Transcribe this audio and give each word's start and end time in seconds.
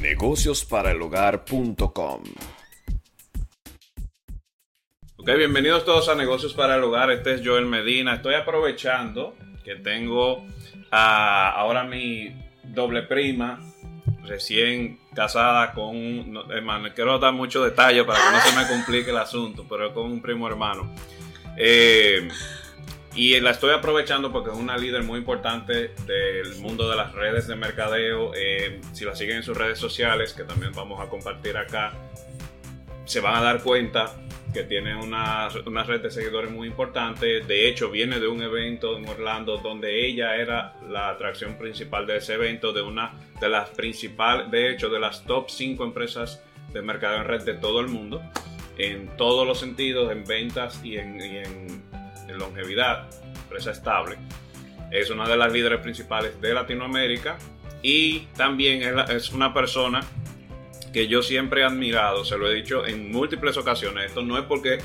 negociosparaelhogar.com. 0.00 2.22
Ok, 5.16 5.28
bienvenidos 5.36 5.84
todos 5.84 6.08
a 6.08 6.14
Negocios 6.14 6.54
para 6.54 6.76
el 6.76 6.84
Hogar. 6.84 7.10
Este 7.10 7.34
es 7.34 7.42
Joel 7.44 7.66
Medina. 7.66 8.14
Estoy 8.14 8.34
aprovechando 8.34 9.34
que 9.64 9.74
tengo 9.76 10.46
ahora 10.90 11.84
mi 11.84 12.34
doble 12.62 13.02
prima, 13.02 13.60
recién 14.24 14.98
casada 15.14 15.72
con 15.72 15.96
un 15.96 16.38
hermano. 16.50 16.88
Quiero 16.94 17.18
dar 17.18 17.32
mucho 17.32 17.64
detalle 17.64 18.04
para 18.04 18.20
que 18.20 18.30
no 18.30 18.40
se 18.40 18.56
me 18.56 18.68
complique 18.68 19.10
el 19.10 19.18
asunto, 19.18 19.66
pero 19.68 19.92
con 19.92 20.04
un 20.04 20.22
primo 20.22 20.46
hermano. 20.46 20.94
Eh, 21.56 22.28
y 23.18 23.40
la 23.40 23.50
estoy 23.50 23.72
aprovechando 23.74 24.30
porque 24.30 24.50
es 24.50 24.56
una 24.56 24.78
líder 24.78 25.02
muy 25.02 25.18
importante 25.18 25.92
del 26.06 26.54
mundo 26.60 26.88
de 26.88 26.94
las 26.94 27.12
redes 27.12 27.48
de 27.48 27.56
mercadeo. 27.56 28.30
Eh, 28.36 28.80
si 28.92 29.04
la 29.04 29.16
siguen 29.16 29.38
en 29.38 29.42
sus 29.42 29.56
redes 29.56 29.76
sociales, 29.76 30.32
que 30.32 30.44
también 30.44 30.70
vamos 30.72 31.00
a 31.00 31.08
compartir 31.08 31.56
acá, 31.56 31.94
se 33.06 33.18
van 33.18 33.34
a 33.34 33.42
dar 33.42 33.60
cuenta 33.60 34.14
que 34.54 34.62
tiene 34.62 34.94
una, 34.94 35.48
una, 35.66 35.82
red 35.82 36.00
de 36.00 36.12
seguidores 36.12 36.52
muy 36.52 36.68
importante. 36.68 37.40
De 37.40 37.68
hecho, 37.68 37.90
viene 37.90 38.20
de 38.20 38.28
un 38.28 38.40
evento 38.40 38.96
en 38.96 39.08
Orlando 39.08 39.56
donde 39.56 40.06
ella 40.06 40.36
era 40.36 40.76
la 40.88 41.08
atracción 41.08 41.58
principal 41.58 42.06
de 42.06 42.18
ese 42.18 42.34
evento, 42.34 42.72
de 42.72 42.82
una 42.82 43.14
de 43.40 43.48
las 43.48 43.68
principales, 43.70 44.48
de 44.52 44.70
hecho, 44.70 44.90
de 44.90 45.00
las 45.00 45.24
top 45.24 45.50
5 45.50 45.82
empresas 45.82 46.40
de 46.72 46.82
mercadeo 46.82 47.22
en 47.22 47.24
red 47.26 47.42
de 47.42 47.54
todo 47.54 47.80
el 47.80 47.88
mundo, 47.88 48.22
en 48.76 49.08
todos 49.16 49.44
los 49.44 49.58
sentidos, 49.58 50.12
en 50.12 50.22
ventas 50.24 50.80
y 50.84 50.98
en, 50.98 51.20
y 51.20 51.38
en 51.38 51.77
longevidad, 52.38 53.08
empresa 53.42 53.70
estable. 53.70 54.16
Es 54.90 55.10
una 55.10 55.28
de 55.28 55.36
las 55.36 55.52
líderes 55.52 55.80
principales 55.80 56.40
de 56.40 56.54
Latinoamérica 56.54 57.36
y 57.82 58.20
también 58.36 58.98
es, 59.10 59.32
una 59.32 59.52
persona 59.52 60.00
que 60.92 61.06
yo 61.06 61.22
siempre 61.22 61.60
he 61.60 61.64
admirado, 61.64 62.24
se 62.24 62.38
lo 62.38 62.50
he 62.50 62.54
dicho 62.54 62.86
en 62.86 63.12
múltiples 63.12 63.56
ocasiones. 63.56 64.06
Esto 64.06 64.22
no 64.22 64.38
es 64.38 64.44
porque 64.44 64.78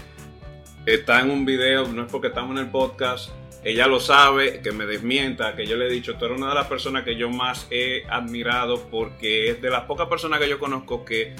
está 0.86 1.22
en 1.22 1.32
un 1.32 1.46
video, 1.46 1.88
no 1.88 2.04
es 2.04 2.12
porque 2.12 2.28
estamos 2.28 2.52
en 2.58 2.66
el 2.66 2.72
podcast. 2.72 3.32
Ella 3.64 3.88
lo 3.88 4.02
sabe, 4.02 4.60
que 4.60 4.74
me 4.74 4.86
desmienta, 4.86 5.56
que 5.56 5.66
yo 5.66 5.78
le 5.78 5.88
he 5.88 5.90
dicho, 5.90 6.16
tú 6.16 6.26
eres 6.26 6.38
una 6.38 6.50
de 6.50 6.56
las 6.56 6.68
personas 6.68 7.04
que 7.04 7.16
yo 7.16 7.30
más 7.30 7.66
he 7.72 8.04
admirado 8.10 8.90
porque 8.90 9.52
es 9.52 9.62
de 9.62 9.70
las 9.70 9.84
pocas 9.84 10.10
personas 10.10 10.42
que 10.42 10.50
yo 10.50 10.60
conozco 10.60 11.06
que 11.06 11.34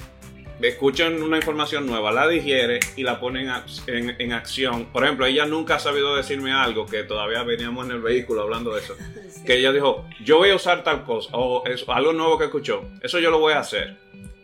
escuchan 0.60 1.22
una 1.22 1.36
información 1.36 1.86
nueva, 1.86 2.12
la 2.12 2.28
digiere 2.28 2.80
y 2.96 3.02
la 3.02 3.20
ponen 3.20 3.50
en, 3.86 4.32
acción. 4.32 4.86
Por 4.86 5.04
ejemplo, 5.04 5.26
ella 5.26 5.46
nunca 5.46 5.76
ha 5.76 5.78
sabido 5.78 6.16
decirme 6.16 6.52
algo, 6.52 6.86
que 6.86 7.02
todavía 7.02 7.42
veníamos 7.42 7.86
en 7.86 7.92
el 7.92 8.00
vehículo 8.00 8.42
hablando 8.42 8.74
de 8.74 8.80
eso, 8.80 8.96
que 9.46 9.56
ella 9.56 9.72
dijo, 9.72 10.06
yo 10.22 10.38
voy 10.38 10.50
a 10.50 10.56
usar 10.56 10.84
tal 10.84 11.04
cosa, 11.04 11.30
o 11.32 11.64
algo 11.88 12.12
nuevo 12.12 12.38
que 12.38 12.44
escuchó, 12.44 12.84
eso 13.02 13.18
yo 13.18 13.30
lo 13.30 13.38
voy 13.38 13.54
a 13.54 13.60
hacer. 13.60 13.96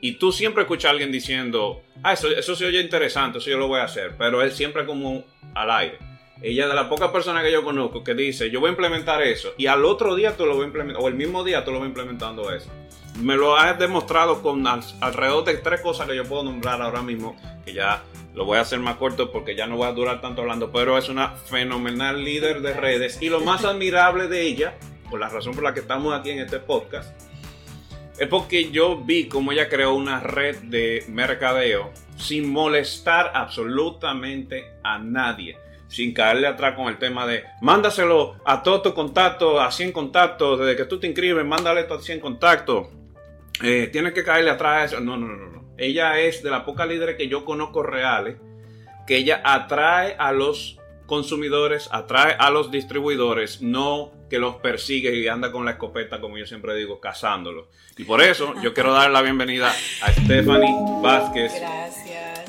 Y 0.03 0.13
tú 0.13 0.33
siempre 0.33 0.63
escuchas 0.63 0.89
a 0.89 0.93
alguien 0.93 1.13
diciendo, 1.13 1.83
ah, 2.03 2.15
eso, 2.15 2.29
eso 2.29 2.57
se 2.57 2.65
oye 2.65 2.81
interesante, 2.81 3.39
eso 3.39 3.51
yo 3.51 3.59
lo 3.59 3.69
voy 3.69 3.81
a 3.81 3.85
hacer, 3.85 4.15
pero 4.17 4.43
él 4.43 4.53
siempre 4.53 4.87
como 4.87 5.25
al 5.55 5.71
aire. 5.71 5.99
Ella 6.43 6.67
de 6.69 6.75
las 6.75 6.87
pocas 6.87 7.11
personas 7.11 7.45
que 7.45 7.53
yo 7.53 7.63
conozco 7.63 8.03
que 8.03 8.15
dice, 8.15 8.51
yo 8.51 8.61
voy 8.61 8.69
a 8.69 8.71
implementar 8.71 9.23
eso, 9.23 9.53
y 9.59 9.67
al 9.67 9.85
otro 9.85 10.15
día 10.15 10.37
tú 10.37 10.47
lo 10.47 10.55
voy 10.55 10.65
a 10.65 10.67
implementar, 10.67 11.03
o 11.03 11.09
el 11.09 11.15
mismo 11.15 11.45
día 11.45 11.65
tú 11.65 11.71
lo 11.71 11.81
vas 11.81 11.89
implementando 11.89 12.51
eso 12.51 12.71
me 13.21 13.37
lo 13.37 13.57
has 13.57 13.79
demostrado 13.79 14.43
con 14.43 14.67
alrededor 14.67 15.45
de 15.45 15.57
tres 15.59 15.81
cosas 15.81 16.07
que 16.09 16.17
yo 16.17 16.25
puedo 16.25 16.43
nombrar 16.45 16.81
ahora 16.81 17.03
mismo, 17.03 17.37
que 17.65 17.73
ya 17.73 18.03
lo 18.35 18.45
voy 18.45 18.59
a 18.59 18.63
hacer 18.63 18.79
más 18.79 18.97
corto 18.97 19.31
porque 19.31 19.55
ya 19.55 19.67
no 19.67 19.77
voy 19.77 19.89
a 19.89 19.93
durar 19.93 20.21
tanto 20.21 20.43
hablando, 20.43 20.71
pero 20.71 20.97
es 20.97 21.09
una 21.09 21.31
fenomenal 21.31 22.25
líder 22.25 22.63
de 22.63 22.73
redes 22.73 23.21
y 23.21 23.29
lo 23.29 23.41
más 23.41 23.65
admirable 23.65 24.29
de 24.29 24.43
ella, 24.43 24.75
por 25.11 25.21
la 25.21 25.29
razón 25.29 25.55
por 25.55 25.65
la 25.65 25.75
que 25.75 25.81
estamos 25.81 26.15
aquí 26.15 26.31
en 26.31 26.41
este 26.41 26.59
podcast, 26.59 27.11
es 28.19 28.29
porque 28.29 28.71
yo 28.71 28.99
vi 28.99 29.29
cómo 29.29 29.53
ella 29.53 29.69
creó 29.69 29.95
una 29.95 30.21
red 30.21 30.57
de 30.63 31.05
mercadeo 31.09 31.91
sin 32.17 32.51
molestar 32.51 33.33
absolutamente 33.35 34.73
a 34.83 34.99
nadie 34.99 35.57
sin 35.91 36.15
caerle 36.15 36.47
atrás 36.47 36.77
con 36.77 36.87
el 36.87 36.99
tema 36.99 37.27
de 37.27 37.43
mándaselo 37.61 38.37
a 38.45 38.63
todos 38.63 38.83
tus 38.85 38.93
contactos, 38.93 39.61
a 39.61 39.73
100 39.73 39.91
contactos, 39.91 40.61
desde 40.61 40.77
que 40.77 40.85
tú 40.85 41.01
te 41.01 41.09
inscribes, 41.09 41.45
mándale 41.45 41.81
a 41.81 41.99
100 41.99 42.21
contactos. 42.21 43.00
Eh, 43.63 43.89
tienes 43.93 44.13
que 44.13 44.25
caerle 44.25 44.51
atrás 44.51 44.77
a 44.77 44.85
eso. 44.85 45.01
No, 45.01 45.17
no, 45.17 45.27
no, 45.29 45.51
no. 45.51 45.75
Ella 45.77 46.19
es 46.21 46.43
de 46.43 46.51
las 46.51 46.63
pocas 46.65 46.89
líderes 46.89 47.17
que 47.17 47.29
yo 47.29 47.45
conozco 47.45 47.83
reales, 47.83 48.37
que 49.07 49.17
ella 49.17 49.41
atrae 49.45 50.15
a 50.19 50.33
los 50.33 50.79
consumidores, 51.07 51.89
atrae 51.91 52.37
a 52.39 52.51
los 52.51 52.71
distribuidores, 52.71 53.63
no 53.63 54.13
que 54.31 54.39
los 54.39 54.57
persigue 54.57 55.15
y 55.17 55.27
anda 55.27 55.51
con 55.51 55.65
la 55.65 55.73
escopeta, 55.73 56.21
como 56.21 56.39
yo 56.39 56.47
siempre 56.47 56.75
digo, 56.77 57.01
cazándolos. 57.01 57.67
Y 57.97 58.05
por 58.05 58.23
eso 58.23 58.55
yo 58.63 58.73
quiero 58.73 58.93
dar 58.93 59.11
la 59.11 59.21
bienvenida 59.21 59.71
a 60.03 60.13
Stephanie 60.13 60.73
Vázquez. 61.03 61.53
Gracias. 61.59 62.40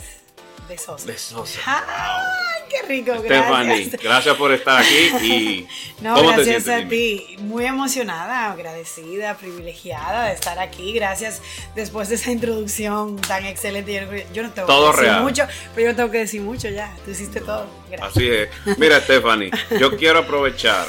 De 0.71 0.77
Sosa. 0.77 1.05
De 1.05 1.17
Sosa. 1.17 1.59
¡Ay, 1.65 2.63
qué 2.69 2.87
rico! 2.87 3.13
Stephanie, 3.19 3.79
Gracias. 3.89 4.01
gracias 4.01 4.35
por 4.37 4.51
estar 4.53 4.79
aquí 4.81 5.09
y 5.21 5.67
No, 6.01 6.15
¿cómo 6.15 6.29
te 6.29 6.35
gracias 6.43 6.63
sientes? 6.63 6.73
a 6.73 6.77
Dime. 6.77 6.89
ti. 6.89 7.35
Muy 7.41 7.65
emocionada, 7.65 8.51
agradecida, 8.51 9.35
privilegiada 9.37 10.27
de 10.27 10.33
estar 10.33 10.57
aquí. 10.59 10.93
Gracias 10.93 11.41
después 11.75 12.07
de 12.07 12.15
esa 12.15 12.31
introducción 12.31 13.17
tan 13.17 13.45
excelente. 13.45 13.93
Yo, 13.93 14.33
yo 14.33 14.43
no 14.43 14.51
tengo 14.51 14.67
Todo 14.67 14.91
que 14.91 14.97
decir 14.97 15.09
real. 15.11 15.23
mucho, 15.23 15.45
pero 15.75 15.89
yo 15.91 15.95
tengo 15.97 16.09
que 16.11 16.19
decir 16.19 16.41
mucho 16.41 16.69
ya. 16.69 16.95
Tú 17.03 17.11
hiciste 17.11 17.41
todo. 17.41 17.67
Gracias. 17.89 18.09
Así 18.15 18.29
es. 18.29 18.49
Mira, 18.77 18.99
Stephanie, 19.01 19.51
yo 19.77 19.97
quiero 19.97 20.19
aprovechar. 20.19 20.87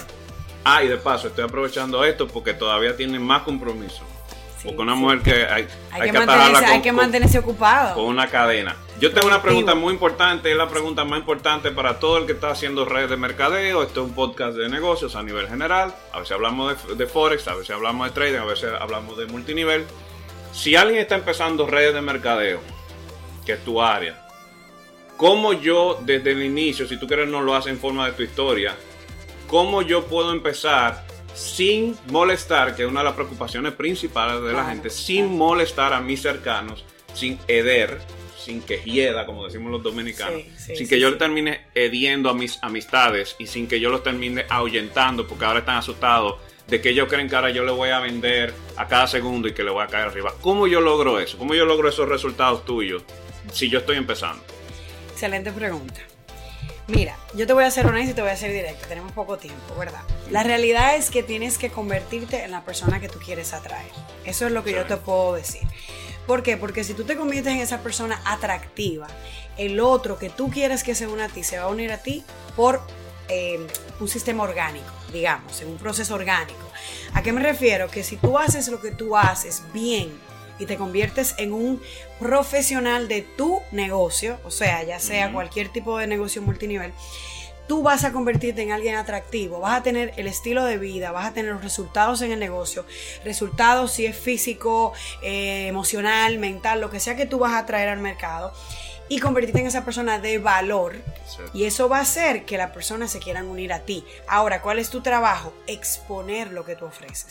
Ah, 0.64 0.84
y 0.84 0.86
de 0.88 0.96
paso, 0.96 1.26
estoy 1.26 1.42
aprovechando 1.44 2.04
esto 2.04 2.28
porque 2.28 2.54
todavía 2.54 2.96
tiene 2.96 3.18
más 3.18 3.42
compromiso. 3.42 3.98
Sí, 4.58 4.68
porque 4.68 4.82
una 4.82 4.94
sí. 4.94 4.98
mujer 5.00 5.18
que 5.22 5.32
hay, 5.44 5.66
Hay, 5.90 6.02
hay 6.02 6.10
que, 6.12 6.16
atarla 6.18 6.36
mantenerse, 6.36 6.64
con- 6.64 6.72
hay 6.72 6.82
que 6.82 6.92
mantenerse 6.92 7.38
ocupado. 7.40 7.94
con 7.96 8.04
una 8.04 8.28
cadena. 8.28 8.76
Yo 9.02 9.10
tengo 9.10 9.26
una 9.26 9.42
pregunta 9.42 9.74
muy 9.74 9.94
importante, 9.94 10.52
es 10.52 10.56
la 10.56 10.68
pregunta 10.68 11.04
más 11.04 11.18
importante 11.18 11.72
para 11.72 11.98
todo 11.98 12.18
el 12.18 12.26
que 12.26 12.34
está 12.34 12.52
haciendo 12.52 12.84
redes 12.84 13.10
de 13.10 13.16
mercadeo. 13.16 13.82
Esto 13.82 14.02
es 14.02 14.06
un 14.10 14.14
podcast 14.14 14.56
de 14.56 14.68
negocios 14.68 15.16
a 15.16 15.24
nivel 15.24 15.48
general. 15.48 15.92
A 16.12 16.20
veces 16.20 16.30
hablamos 16.30 16.86
de, 16.86 16.94
de 16.94 17.06
Forex, 17.08 17.48
a 17.48 17.56
veces 17.56 17.74
hablamos 17.74 18.06
de 18.06 18.12
trading, 18.12 18.38
a 18.38 18.44
veces 18.44 18.70
hablamos 18.78 19.18
de 19.18 19.26
multinivel. 19.26 19.84
Si 20.52 20.76
alguien 20.76 21.00
está 21.00 21.16
empezando 21.16 21.66
redes 21.66 21.94
de 21.94 22.00
mercadeo, 22.00 22.60
que 23.44 23.54
es 23.54 23.64
tu 23.64 23.82
área, 23.82 24.24
¿cómo 25.16 25.52
yo 25.52 25.98
desde 26.02 26.30
el 26.30 26.44
inicio, 26.44 26.86
si 26.86 26.96
tú 26.96 27.08
quieres 27.08 27.28
no 27.28 27.42
lo 27.42 27.56
haces 27.56 27.72
en 27.72 27.80
forma 27.80 28.06
de 28.06 28.12
tu 28.12 28.22
historia, 28.22 28.76
cómo 29.48 29.82
yo 29.82 30.06
puedo 30.06 30.30
empezar 30.30 31.04
sin 31.34 31.98
molestar, 32.06 32.76
que 32.76 32.84
es 32.84 32.88
una 32.88 33.00
de 33.00 33.06
las 33.06 33.14
preocupaciones 33.14 33.72
principales 33.72 34.44
de 34.44 34.52
la 34.52 34.64
gente, 34.66 34.90
sin 34.90 35.36
molestar 35.36 35.92
a 35.92 36.00
mis 36.00 36.22
cercanos, 36.22 36.84
sin 37.14 37.40
heder, 37.48 38.00
sin 38.44 38.62
que 38.62 38.78
hieda, 38.78 39.26
como 39.26 39.44
decimos 39.44 39.70
los 39.70 39.82
dominicanos, 39.82 40.42
Sí, 40.42 40.52
sí, 40.56 40.76
sin 40.76 40.86
sí, 40.86 40.88
que 40.88 41.00
yo 41.00 41.10
le 41.10 41.16
termine 41.16 41.62
hediendo 41.74 42.28
a 42.30 42.34
mis 42.34 42.58
amistades 42.62 43.36
y 43.38 43.46
sin 43.46 43.66
que 43.66 43.80
yo 43.80 43.90
los 43.90 44.02
termine 44.02 44.44
ahuyentando, 44.48 45.26
porque 45.26 45.44
ahora 45.44 45.60
están 45.60 45.76
asustados 45.76 46.36
de 46.66 46.80
que 46.80 46.90
ellos 46.90 47.08
creen 47.08 47.28
que 47.28 47.36
ahora 47.36 47.50
yo 47.50 47.64
le 47.64 47.72
voy 47.72 47.90
a 47.90 48.00
vender 48.00 48.54
a 48.76 48.86
cada 48.86 49.06
segundo 49.06 49.48
y 49.48 49.52
que 49.52 49.62
le 49.62 49.70
voy 49.70 49.84
a 49.84 49.88
caer 49.88 50.08
arriba. 50.08 50.34
¿Cómo 50.40 50.66
yo 50.66 50.80
logro 50.80 51.20
eso? 51.20 51.36
¿Cómo 51.38 51.54
yo 51.54 51.64
logro 51.64 51.88
esos 51.88 52.08
resultados 52.08 52.64
tuyos 52.64 53.02
si 53.52 53.68
yo 53.68 53.80
estoy 53.80 53.96
empezando? 53.96 54.42
Excelente 55.12 55.52
pregunta. 55.52 56.00
Mira, 56.88 57.16
yo 57.34 57.46
te 57.46 57.52
voy 57.52 57.64
a 57.64 57.70
ser 57.70 57.86
honesta 57.86 58.10
y 58.10 58.14
te 58.14 58.22
voy 58.22 58.30
a 58.30 58.36
ser 58.36 58.52
directa. 58.52 58.86
Tenemos 58.88 59.12
poco 59.12 59.38
tiempo, 59.38 59.74
¿verdad? 59.78 60.02
La 60.30 60.42
realidad 60.42 60.96
es 60.96 61.10
que 61.10 61.22
tienes 61.22 61.56
que 61.58 61.70
convertirte 61.70 62.42
en 62.42 62.50
la 62.50 62.64
persona 62.64 63.00
que 63.00 63.08
tú 63.08 63.18
quieres 63.18 63.52
atraer. 63.52 63.90
Eso 64.24 64.46
es 64.46 64.52
lo 64.52 64.64
que 64.64 64.72
yo 64.72 64.84
te 64.84 64.96
puedo 64.96 65.34
decir. 65.34 65.62
¿Por 66.26 66.42
qué? 66.42 66.56
Porque 66.56 66.84
si 66.84 66.94
tú 66.94 67.04
te 67.04 67.16
conviertes 67.16 67.52
en 67.52 67.60
esa 67.60 67.82
persona 67.82 68.20
atractiva, 68.24 69.08
el 69.56 69.80
otro 69.80 70.18
que 70.18 70.30
tú 70.30 70.50
quieres 70.50 70.84
que 70.84 70.94
se 70.94 71.06
una 71.06 71.26
a 71.26 71.28
ti 71.28 71.42
se 71.42 71.58
va 71.58 71.64
a 71.64 71.68
unir 71.68 71.92
a 71.92 71.98
ti 71.98 72.24
por 72.56 72.80
eh, 73.28 73.66
un 74.00 74.08
sistema 74.08 74.42
orgánico, 74.44 74.90
digamos, 75.12 75.60
en 75.62 75.68
un 75.68 75.78
proceso 75.78 76.14
orgánico. 76.14 76.60
¿A 77.14 77.22
qué 77.22 77.32
me 77.32 77.42
refiero? 77.42 77.88
Que 77.88 78.02
si 78.02 78.16
tú 78.16 78.38
haces 78.38 78.68
lo 78.68 78.80
que 78.80 78.90
tú 78.90 79.16
haces 79.16 79.62
bien 79.72 80.12
y 80.58 80.66
te 80.66 80.76
conviertes 80.76 81.34
en 81.38 81.52
un 81.52 81.80
profesional 82.18 83.08
de 83.08 83.22
tu 83.22 83.60
negocio, 83.72 84.38
o 84.44 84.50
sea, 84.50 84.82
ya 84.84 85.00
sea 85.00 85.32
cualquier 85.32 85.70
tipo 85.70 85.98
de 85.98 86.06
negocio 86.06 86.42
multinivel, 86.42 86.92
tú 87.66 87.82
vas 87.82 88.04
a 88.04 88.12
convertirte 88.12 88.62
en 88.62 88.72
alguien 88.72 88.96
atractivo, 88.96 89.60
vas 89.60 89.78
a 89.78 89.82
tener 89.82 90.12
el 90.16 90.26
estilo 90.26 90.64
de 90.64 90.78
vida, 90.78 91.12
vas 91.12 91.26
a 91.26 91.32
tener 91.32 91.52
los 91.52 91.62
resultados 91.62 92.22
en 92.22 92.32
el 92.32 92.38
negocio, 92.38 92.84
resultados 93.24 93.92
si 93.92 94.06
es 94.06 94.16
físico, 94.16 94.92
eh, 95.22 95.66
emocional, 95.68 96.38
mental, 96.38 96.80
lo 96.80 96.90
que 96.90 97.00
sea 97.00 97.16
que 97.16 97.26
tú 97.26 97.38
vas 97.38 97.54
a 97.54 97.66
traer 97.66 97.88
al 97.88 98.00
mercado. 98.00 98.52
Y 99.12 99.18
convertirte 99.20 99.60
en 99.60 99.66
esa 99.66 99.84
persona 99.84 100.18
de 100.18 100.38
valor. 100.38 100.94
Sí. 101.26 101.42
Y 101.52 101.64
eso 101.64 101.86
va 101.86 101.98
a 101.98 102.00
hacer 102.00 102.46
que 102.46 102.56
las 102.56 102.70
personas 102.70 103.10
se 103.10 103.18
quieran 103.18 103.46
unir 103.46 103.74
a 103.74 103.80
ti. 103.80 104.06
Ahora, 104.26 104.62
¿cuál 104.62 104.78
es 104.78 104.88
tu 104.88 105.02
trabajo? 105.02 105.52
Exponer 105.66 106.50
lo 106.50 106.64
que 106.64 106.76
tú 106.76 106.86
ofreces. 106.86 107.30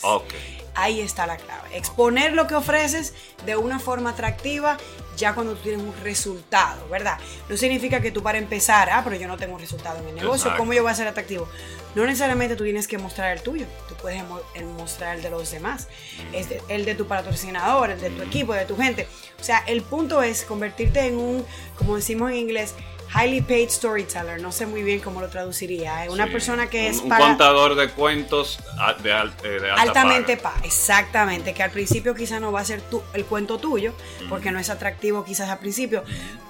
Ahí 0.76 1.00
está 1.00 1.26
la 1.26 1.38
clave. 1.38 1.76
Exponer 1.76 2.34
lo 2.34 2.46
que 2.46 2.54
ofreces 2.54 3.14
de 3.46 3.56
una 3.56 3.80
forma 3.80 4.10
atractiva 4.10 4.78
ya 5.16 5.34
cuando 5.34 5.54
tú 5.54 5.62
tienes 5.64 5.82
un 5.82 5.92
resultado, 6.04 6.88
¿verdad? 6.88 7.18
No 7.48 7.56
significa 7.56 8.00
que 8.00 8.12
tú 8.12 8.22
para 8.22 8.38
empezar, 8.38 8.88
ah, 8.90 9.00
pero 9.02 9.16
yo 9.16 9.26
no 9.26 9.36
tengo 9.36 9.54
un 9.54 9.60
resultado 9.60 9.98
en 9.98 10.08
el 10.08 10.14
negocio, 10.14 10.46
Exacto. 10.46 10.58
¿cómo 10.58 10.72
yo 10.72 10.82
voy 10.82 10.92
a 10.92 10.94
ser 10.94 11.08
atractivo? 11.08 11.48
No 11.94 12.06
necesariamente 12.06 12.56
tú 12.56 12.64
tienes 12.64 12.88
que 12.88 12.96
mostrar 12.98 13.36
el 13.36 13.42
tuyo, 13.42 13.66
tú 13.88 13.94
puedes 13.96 14.22
el 14.54 14.64
mostrar 14.64 15.16
el 15.16 15.22
de 15.22 15.30
los 15.30 15.50
demás, 15.50 15.88
el 16.68 16.84
de 16.84 16.94
tu 16.94 17.06
patrocinador, 17.06 17.90
el 17.90 18.00
de 18.00 18.10
tu 18.10 18.22
equipo, 18.22 18.54
de 18.54 18.64
tu 18.64 18.76
gente. 18.76 19.06
O 19.40 19.44
sea, 19.44 19.58
el 19.66 19.82
punto 19.82 20.22
es 20.22 20.44
convertirte 20.44 21.00
en 21.06 21.18
un, 21.18 21.44
como 21.76 21.96
decimos 21.96 22.30
en 22.30 22.36
inglés, 22.38 22.74
highly 23.14 23.42
paid 23.42 23.68
storyteller, 23.68 24.40
no 24.40 24.52
sé 24.52 24.64
muy 24.64 24.82
bien 24.82 25.00
cómo 25.00 25.20
lo 25.20 25.28
traduciría, 25.28 26.06
¿eh? 26.06 26.08
una 26.08 26.24
Sí. 26.24 26.30
persona 26.32 26.70
que 26.70 26.88
es 26.88 26.96
un 27.00 27.10
para- 27.10 27.26
contador 27.26 27.74
de 27.74 27.90
cuentos 27.90 28.58
a- 28.78 28.94
de, 28.94 29.10
eh, 29.10 29.60
de 29.60 29.70
alta 29.70 29.82
altamente 29.82 30.38
paga. 30.38 30.58
pa, 30.60 30.64
exactamente, 30.66 31.52
que 31.52 31.62
al 31.62 31.70
principio 31.70 32.14
quizás 32.14 32.40
no 32.40 32.52
va 32.52 32.60
a 32.60 32.64
ser 32.64 32.80
tu- 32.80 33.02
el 33.12 33.26
cuento 33.26 33.58
tuyo, 33.58 33.92
porque 34.30 34.50
no 34.50 34.58
es 34.58 34.70
atractivo 34.70 35.24
quizás 35.26 35.50
al 35.50 35.58
principio, 35.58 36.04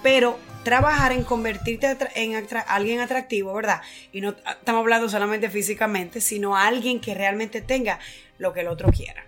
pero 0.04 0.38
trabajar 0.62 1.12
en 1.12 1.24
convertirte 1.24 1.96
en 2.14 2.46
alguien 2.68 3.00
atractivo, 3.00 3.52
¿verdad? 3.54 3.82
Y 4.12 4.20
no 4.20 4.34
t- 4.34 4.42
estamos 4.48 4.80
hablando 4.80 5.08
solamente 5.08 5.50
físicamente, 5.50 6.20
sino 6.20 6.56
alguien 6.56 7.00
que 7.00 7.14
realmente 7.14 7.60
tenga 7.60 7.98
lo 8.38 8.52
que 8.52 8.60
el 8.60 8.68
otro 8.68 8.90
quiera. 8.90 9.24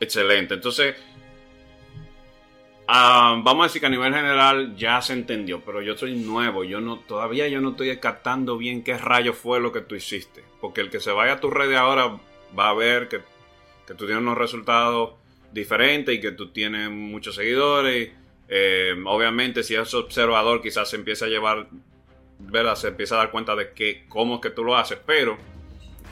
Excelente. 0.00 0.54
Entonces, 0.54 0.96
ah, 2.88 3.40
vamos 3.42 3.64
a 3.64 3.66
decir 3.68 3.80
que 3.80 3.86
a 3.86 3.90
nivel 3.90 4.12
general 4.12 4.76
ya 4.76 5.00
se 5.00 5.12
entendió, 5.12 5.60
pero 5.64 5.80
yo 5.82 5.96
soy 5.96 6.16
nuevo, 6.16 6.64
yo 6.64 6.80
no, 6.80 6.98
todavía 6.98 7.48
yo 7.48 7.60
no 7.60 7.70
estoy 7.70 7.96
captando 7.98 8.58
bien 8.58 8.82
qué 8.82 8.98
rayo 8.98 9.32
fue 9.32 9.60
lo 9.60 9.72
que 9.72 9.80
tú 9.80 9.94
hiciste. 9.94 10.44
Porque 10.60 10.80
el 10.80 10.90
que 10.90 11.00
se 11.00 11.10
vaya 11.12 11.34
a 11.34 11.40
tu 11.40 11.50
red 11.50 11.68
de 11.68 11.76
ahora 11.76 12.18
va 12.58 12.68
a 12.70 12.74
ver 12.74 13.08
que, 13.08 13.20
que 13.86 13.94
tú 13.94 14.06
tienes 14.06 14.22
unos 14.22 14.38
resultados 14.38 15.14
diferentes 15.52 16.14
y 16.14 16.20
que 16.20 16.32
tú 16.32 16.50
tienes 16.50 16.90
muchos 16.90 17.36
seguidores. 17.36 18.10
Eh, 18.56 18.94
obviamente, 19.04 19.64
si 19.64 19.74
es 19.74 19.92
observador, 19.94 20.62
quizás 20.62 20.88
se 20.88 20.94
empieza 20.94 21.24
a 21.24 21.28
llevar, 21.28 21.66
¿verdad? 22.38 22.76
Se 22.76 22.86
empieza 22.86 23.16
a 23.16 23.18
dar 23.18 23.32
cuenta 23.32 23.56
de 23.56 23.72
que, 23.72 24.04
cómo 24.08 24.36
es 24.36 24.40
que 24.42 24.50
tú 24.50 24.62
lo 24.62 24.76
haces, 24.76 24.96
pero 25.04 25.36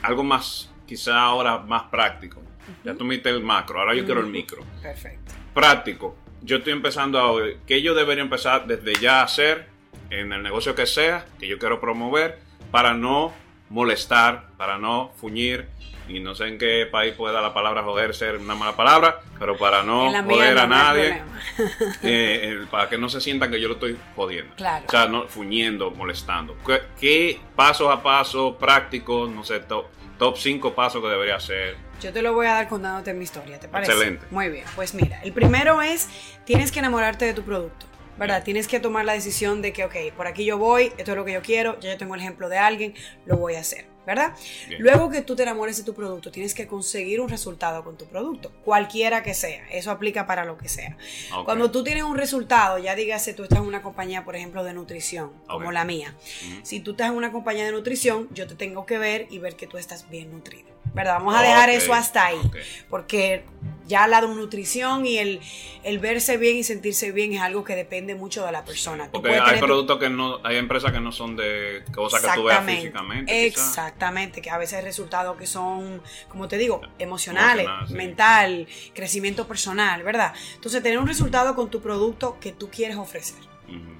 algo 0.01 0.25
más, 0.25 0.69
quizá 0.85 1.21
ahora 1.21 1.59
más 1.59 1.83
práctico. 1.83 2.43
Ya 2.83 2.95
tú 2.95 3.09
el 3.09 3.43
macro, 3.43 3.79
ahora 3.79 3.95
yo 3.95 4.03
quiero 4.03 4.19
el 4.19 4.27
micro. 4.27 4.65
Perfecto. 4.81 5.33
Práctico. 5.53 6.17
Yo 6.41 6.57
estoy 6.57 6.73
empezando 6.73 7.17
a 7.17 7.41
que 7.65 7.81
yo 7.81 7.95
debería 7.95 8.25
empezar 8.25 8.67
desde 8.67 8.93
ya 8.95 9.21
a 9.21 9.23
hacer 9.23 9.67
en 10.09 10.33
el 10.33 10.43
negocio 10.43 10.75
que 10.75 10.85
sea, 10.85 11.25
que 11.39 11.47
yo 11.47 11.57
quiero 11.57 11.79
promover, 11.79 12.39
para 12.71 12.93
no 12.93 13.33
molestar, 13.73 14.45
para 14.55 14.77
no 14.77 15.11
fuñir. 15.15 15.67
Y 16.07 16.19
no 16.19 16.35
sé 16.35 16.47
en 16.47 16.57
qué 16.57 16.85
país 16.91 17.13
pueda 17.15 17.41
la 17.41 17.53
palabra 17.53 17.81
joder 17.81 18.13
ser 18.13 18.37
una 18.37 18.55
mala 18.55 18.75
palabra, 18.75 19.21
pero 19.39 19.57
para 19.57 19.83
no 19.83 20.11
joder 20.25 20.57
a 20.59 20.67
no 20.67 20.75
nadie, 20.75 21.09
eh, 21.57 22.01
eh, 22.03 22.65
para 22.69 22.89
que 22.89 22.97
no 22.97 23.07
se 23.07 23.21
sientan 23.21 23.49
que 23.49 23.59
yo 23.59 23.69
lo 23.69 23.75
estoy 23.75 23.97
jodiendo. 24.15 24.53
Claro. 24.55 24.85
O 24.85 24.91
sea, 24.91 25.07
no, 25.07 25.27
fuñendo, 25.27 25.91
molestando. 25.91 26.57
¿Qué, 26.65 26.81
qué 26.99 27.39
pasos 27.55 27.89
a 27.89 28.03
paso 28.03 28.57
prácticos, 28.57 29.29
no 29.29 29.45
sé, 29.45 29.61
top, 29.61 29.85
top 30.19 30.37
5 30.37 30.75
pasos 30.75 31.01
que 31.01 31.07
debería 31.07 31.37
hacer? 31.37 31.77
Yo 32.01 32.11
te 32.11 32.21
lo 32.21 32.33
voy 32.33 32.47
a 32.47 32.55
dar 32.55 32.67
contándote 32.67 33.13
mi 33.13 33.23
historia, 33.23 33.57
¿te 33.59 33.69
parece? 33.69 33.93
Excelente. 33.93 34.25
Muy 34.29 34.49
bien, 34.49 34.65
pues 34.75 34.93
mira, 34.93 35.21
el 35.23 35.31
primero 35.31 35.81
es, 35.81 36.09
tienes 36.45 36.71
que 36.71 36.79
enamorarte 36.79 37.23
de 37.23 37.33
tu 37.33 37.43
producto, 37.43 37.85
¿verdad? 38.17 38.43
Tienes 38.43 38.67
que 38.67 38.79
tomar 38.79 39.05
la 39.05 39.13
decisión 39.13 39.61
de 39.61 39.73
que, 39.73 39.85
ok, 39.85 39.95
por 40.15 40.27
aquí 40.27 40.45
yo 40.45 40.57
voy, 40.57 40.93
esto 40.97 41.11
es 41.11 41.17
lo 41.17 41.25
que 41.25 41.33
yo 41.33 41.41
quiero, 41.41 41.79
ya 41.79 41.91
yo 41.91 41.97
tengo 41.97 42.15
el 42.15 42.21
ejemplo 42.21 42.49
de 42.49 42.57
alguien, 42.57 42.93
lo 43.25 43.37
voy 43.37 43.55
a 43.55 43.59
hacer, 43.59 43.85
¿verdad? 44.05 44.33
Bien. 44.67 44.81
Luego 44.81 45.09
que 45.09 45.21
tú 45.21 45.35
te 45.35 45.43
enamores 45.43 45.77
de 45.77 45.83
tu 45.83 45.93
producto, 45.93 46.31
tienes 46.31 46.53
que 46.53 46.67
conseguir 46.67 47.21
un 47.21 47.29
resultado 47.29 47.83
con 47.83 47.97
tu 47.97 48.05
producto, 48.05 48.51
cualquiera 48.63 49.23
que 49.23 49.33
sea, 49.33 49.67
eso 49.71 49.91
aplica 49.91 50.27
para 50.27 50.45
lo 50.45 50.57
que 50.57 50.69
sea. 50.69 50.97
Cuando 51.45 51.71
tú 51.71 51.83
tienes 51.83 52.03
un 52.03 52.17
resultado, 52.17 52.77
ya 52.77 52.95
dígase 52.95 53.33
tú 53.33 53.43
estás 53.43 53.59
en 53.59 53.65
una 53.65 53.81
compañía, 53.81 54.23
por 54.23 54.35
ejemplo, 54.35 54.63
de 54.63 54.73
nutrición, 54.73 55.31
como 55.47 55.71
la 55.71 55.83
mía. 55.83 56.15
Si 56.63 56.79
tú 56.79 56.91
estás 56.91 57.09
en 57.09 57.15
una 57.15 57.31
compañía 57.31 57.65
de 57.65 57.71
nutrición, 57.71 58.29
yo 58.31 58.47
te 58.47 58.55
tengo 58.55 58.85
que 58.85 58.97
ver 58.97 59.27
y 59.29 59.39
ver 59.39 59.55
que 59.55 59.67
tú 59.67 59.77
estás 59.77 60.09
bien 60.09 60.31
nutrido. 60.31 60.73
¿Verdad? 60.93 61.15
Vamos 61.15 61.35
a 61.35 61.41
dejar 61.41 61.71
eso 61.71 61.91
hasta 61.91 62.27
ahí. 62.27 62.51
Porque 62.87 63.45
ya 63.87 64.07
la 64.07 64.21
nutrición 64.21 65.05
y 65.05 65.17
el, 65.17 65.39
el 65.83 65.99
verse 65.99 66.37
bien 66.37 66.57
y 66.57 66.63
sentirse 66.63 67.11
bien 67.11 67.33
es 67.33 67.41
algo 67.41 67.63
que 67.63 67.75
depende 67.75 68.15
mucho 68.15 68.45
de 68.45 68.51
la 68.51 68.63
persona. 68.63 69.09
Porque 69.11 69.29
puedes 69.29 69.43
hay 69.43 69.59
productos 69.59 69.99
que 69.99 70.09
no, 70.09 70.39
hay 70.43 70.57
empresas 70.57 70.91
que 70.91 70.99
no 70.99 71.11
son 71.11 71.35
de 71.35 71.83
cosas 71.93 72.21
que 72.21 72.27
tú 72.35 72.43
veas 72.43 72.59
Exactamente, 72.59 72.81
físicamente. 72.81 73.49
quizás. 73.49 73.67
Exactamente, 73.69 74.41
que 74.41 74.49
a 74.49 74.57
veces 74.57 74.79
hay 74.79 74.83
resultados 74.85 75.37
que 75.37 75.47
son, 75.47 76.01
como 76.29 76.47
te 76.47 76.57
digo, 76.57 76.81
emocionales, 76.99 77.65
Emocional, 77.65 77.87
sí. 77.87 77.93
mental, 77.93 78.67
crecimiento 78.93 79.47
personal, 79.47 80.03
¿verdad? 80.03 80.33
Entonces, 80.55 80.81
tener 80.81 80.99
un 80.99 81.07
resultado 81.07 81.55
con 81.55 81.69
tu 81.69 81.81
producto 81.81 82.37
que 82.39 82.51
tú 82.51 82.69
quieres 82.69 82.97
ofrecer, 82.97 83.39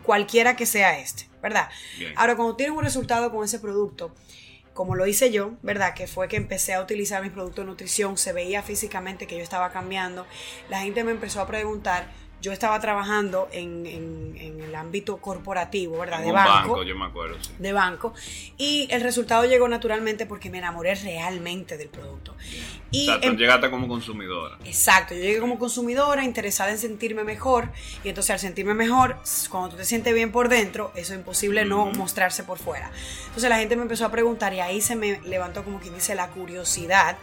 cualquiera 0.04 0.56
que 0.56 0.66
sea 0.66 1.00
este, 1.00 1.28
¿verdad? 1.42 1.70
Bien. 1.98 2.14
Ahora, 2.16 2.36
cuando 2.36 2.56
tienes 2.56 2.76
un 2.76 2.84
resultado 2.84 3.32
con 3.32 3.44
ese 3.44 3.60
producto, 3.60 4.14
como 4.74 4.96
lo 4.96 5.06
hice 5.08 5.32
yo, 5.32 5.52
¿verdad? 5.62 5.94
Que 5.94 6.08
fue 6.08 6.28
que 6.28 6.36
empecé 6.38 6.74
a 6.74 6.82
utilizar 6.82 7.22
mis 7.22 7.32
productos 7.32 7.64
de 7.66 7.70
nutrición, 7.72 8.18
se 8.18 8.34
veía 8.34 8.64
físicamente 8.64 9.28
que 9.28 9.38
yo 9.38 9.44
estaba 9.44 9.72
cambiando. 9.72 10.26
La 10.70 10.82
gente 10.82 11.04
me 11.04 11.12
empezó 11.12 11.42
a 11.42 11.48
preguntar, 11.48 12.08
yo 12.42 12.52
estaba 12.52 12.78
trabajando 12.82 13.48
en, 13.54 13.86
en- 13.86 14.36
en 14.38 14.60
el 14.62 14.76
ámbito 14.76 15.18
corporativo, 15.18 16.00
¿verdad? 16.00 16.20
En 16.22 16.26
de 16.28 16.32
banco. 16.34 16.70
banco, 16.72 16.84
yo 16.84 16.96
me 16.98 17.06
acuerdo, 17.06 17.38
sí. 17.42 17.52
de 17.58 17.72
banco 17.72 18.14
y 18.58 18.88
el 18.92 19.00
resultado 19.02 19.46
llegó 19.46 19.68
naturalmente 19.70 20.26
porque 20.26 20.50
me 20.50 20.58
enamoré 20.58 20.94
realmente 20.96 21.78
del 21.78 21.88
producto. 21.88 22.36
Y 22.94 23.02
o 23.10 23.12
sea, 23.12 23.20
tú 23.22 23.28
em- 23.28 23.38
llegaste 23.38 23.70
como 23.70 23.88
consumidora. 23.88 24.58
Exacto, 24.66 25.14
yo 25.16 25.22
llegué 25.22 25.40
como 25.40 25.60
consumidora 25.60 26.24
interesada 26.24 26.72
en 26.72 26.78
sentirme 26.78 27.24
mejor 27.24 27.70
y 28.04 28.10
entonces 28.10 28.30
al 28.32 28.40
sentirme 28.40 28.74
mejor, 28.76 29.18
cuando 29.50 29.70
tú 29.72 29.78
te 29.78 29.86
sientes 29.86 30.14
bien 30.14 30.32
por 30.32 30.48
dentro, 30.48 30.92
eso 30.96 31.14
es 31.14 31.20
imposible 31.20 31.66
no 31.66 31.88
mostrarse 31.88 32.44
por 32.44 32.60
fuera. 32.60 32.92
Entonces 33.28 33.50
la 33.50 33.58
gente 33.58 33.76
me 33.76 33.82
empezó 33.82 34.06
a 34.06 34.12
preguntar 34.12 34.54
y 34.54 34.60
ahí 34.60 34.80
se 34.80 34.96
me 34.96 35.20
levantó 35.22 35.64
como 35.64 35.80
quien 35.80 35.96
dice 35.96 36.14
la 36.16 36.30
curiosidad 36.30 37.18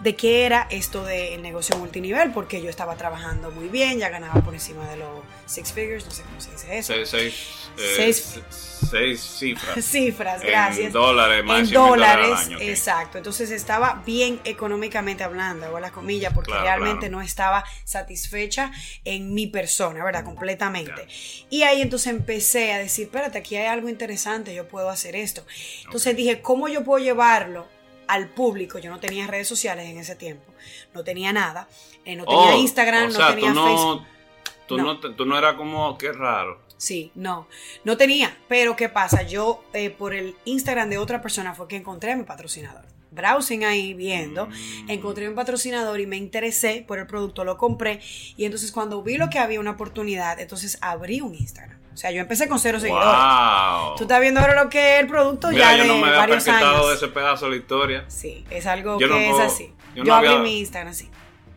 de 0.00 0.14
qué 0.14 0.44
era 0.46 0.66
esto 0.70 1.04
del 1.04 1.40
negocio 1.42 1.76
multinivel, 1.78 2.30
porque 2.32 2.60
yo 2.62 2.68
estaba 2.68 2.96
trabajando 2.96 3.50
muy 3.50 3.68
bien, 3.68 3.98
ya 3.98 4.10
ganaba 4.10 4.40
por 4.42 4.52
encima 4.54 4.86
de 4.90 4.98
los 4.98 5.08
six 5.46 5.72
figures, 5.72 6.04
no 6.04 6.10
sé 6.10 6.22
cómo 6.22 6.40
se 6.40 6.50
dice 6.52 6.78
eso. 6.78 6.92
Seis, 6.92 7.08
seis, 7.08 7.34
eh, 7.78 7.92
Seis- 7.96 8.16
se- 8.50 8.73
seis 8.90 9.20
cifras. 9.20 9.84
Cifras, 9.84 10.42
En 10.42 10.48
gracias. 10.48 10.92
dólares, 10.92 11.44
más 11.44 11.60
en 11.60 11.66
100 11.66 11.80
mil 11.82 11.90
dólares 11.90 12.26
dólares, 12.28 12.46
al 12.46 12.46
año, 12.52 12.56
ok. 12.58 12.62
exacto. 12.62 13.18
Entonces 13.18 13.50
estaba 13.50 14.02
bien 14.06 14.40
económicamente 14.44 15.24
hablando, 15.24 15.66
hago 15.66 15.80
las 15.80 15.92
comillas, 15.92 16.32
porque 16.32 16.50
Claro, 16.50 16.64
realmente 16.64 17.06
claro. 17.06 17.16
no 17.16 17.22
estaba 17.22 17.64
satisfecha 17.84 18.70
en 19.04 19.34
mi 19.34 19.46
persona, 19.46 20.04
¿verdad? 20.04 20.24
Completamente. 20.24 20.92
Claro. 20.92 21.08
Y 21.50 21.62
ahí 21.62 21.82
entonces 21.82 22.08
empecé 22.12 22.72
a 22.72 22.78
decir, 22.78 23.06
espérate, 23.06 23.38
aquí 23.38 23.56
hay 23.56 23.66
algo 23.66 23.88
interesante, 23.88 24.54
yo 24.54 24.68
puedo 24.68 24.90
hacer 24.90 25.16
esto. 25.16 25.44
Entonces 25.84 26.16
dije, 26.16 26.40
¿cómo 26.42 26.68
yo 26.68 26.84
puedo 26.84 27.02
llevarlo? 27.02 27.66
al 28.06 28.28
público, 28.28 28.78
yo 28.78 28.90
no 28.90 29.00
tenía 29.00 29.26
redes 29.26 29.48
sociales 29.48 29.88
en 29.88 29.96
ese 29.96 30.14
tiempo, 30.14 30.52
no 30.92 31.04
tenía 31.04 31.32
nada, 31.32 31.68
eh, 32.04 32.16
no 32.16 32.26
tenía 32.26 32.54
Oh, 32.54 32.58
Instagram, 32.58 33.08
o 33.08 33.10
sea, 33.10 33.28
no 33.30 33.34
tenía 33.34 33.48
tú 33.48 33.54
no, 33.54 33.64
Facebook. 33.66 34.06
Tú 34.66 34.76
No. 34.78 34.84
no. 34.94 34.98
tú 35.00 35.26
no 35.26 35.36
eras 35.38 35.54
como, 35.54 35.96
qué 35.98 36.12
raro. 36.12 36.60
Sí, 36.76 37.12
no, 37.14 37.46
no 37.84 37.96
tenía. 37.96 38.36
Pero 38.48 38.76
¿qué 38.76 38.88
pasa? 38.88 39.22
Yo 39.22 39.62
eh, 39.72 39.90
por 39.90 40.12
el 40.14 40.34
Instagram 40.44 40.90
de 40.90 40.98
otra 40.98 41.22
persona 41.22 41.54
fue 41.54 41.68
que 41.68 41.76
encontré 41.76 42.12
a 42.12 42.16
mi 42.16 42.24
patrocinador. 42.24 42.84
Browsing 43.10 43.64
ahí, 43.64 43.94
viendo, 43.94 44.46
Mm. 44.46 44.90
encontré 44.90 45.28
un 45.28 45.36
patrocinador 45.36 46.00
y 46.00 46.06
me 46.06 46.16
interesé 46.16 46.84
por 46.86 46.98
el 46.98 47.06
producto, 47.06 47.44
lo 47.44 47.56
compré. 47.56 48.00
Y 48.36 48.44
entonces 48.44 48.72
cuando 48.72 49.02
vi 49.02 49.16
lo 49.18 49.30
que 49.30 49.38
había 49.38 49.60
una 49.60 49.70
oportunidad, 49.72 50.40
entonces 50.40 50.78
abrí 50.80 51.20
un 51.20 51.34
Instagram. 51.34 51.78
O 51.94 51.96
sea, 51.96 52.10
yo 52.10 52.20
empecé 52.20 52.48
con 52.48 52.58
cero 52.58 52.80
seguidores. 52.80 53.06
Wow. 53.06 53.94
Tú 53.96 54.02
estás 54.02 54.20
viendo 54.20 54.40
ahora 54.40 54.64
lo 54.64 54.68
que 54.68 54.96
es 54.96 55.00
el 55.02 55.06
producto 55.06 55.48
Mira, 55.50 55.70
ya 55.70 55.76
yo 55.76 55.82
de 55.84 55.88
no 55.90 55.98
me 55.98 56.08
había 56.08 56.18
varios 56.18 56.42
percatado 56.42 56.74
años. 56.74 56.88
de 56.88 56.94
ese 56.96 57.08
pedazo 57.08 57.44
de 57.44 57.50
la 57.52 57.56
historia. 57.58 58.04
Sí, 58.08 58.44
es 58.50 58.66
algo 58.66 58.98
Yo 58.98 59.06
que 59.06 59.14
no 59.14 59.20
es 59.20 59.38
así. 59.40 59.72
yo 59.94 60.02
Yo, 60.02 60.04
no 60.04 60.14
abrí 60.16 60.28
había- 60.30 60.40
mi 60.40 60.58
Instagram 60.58 60.90
así. 60.90 61.08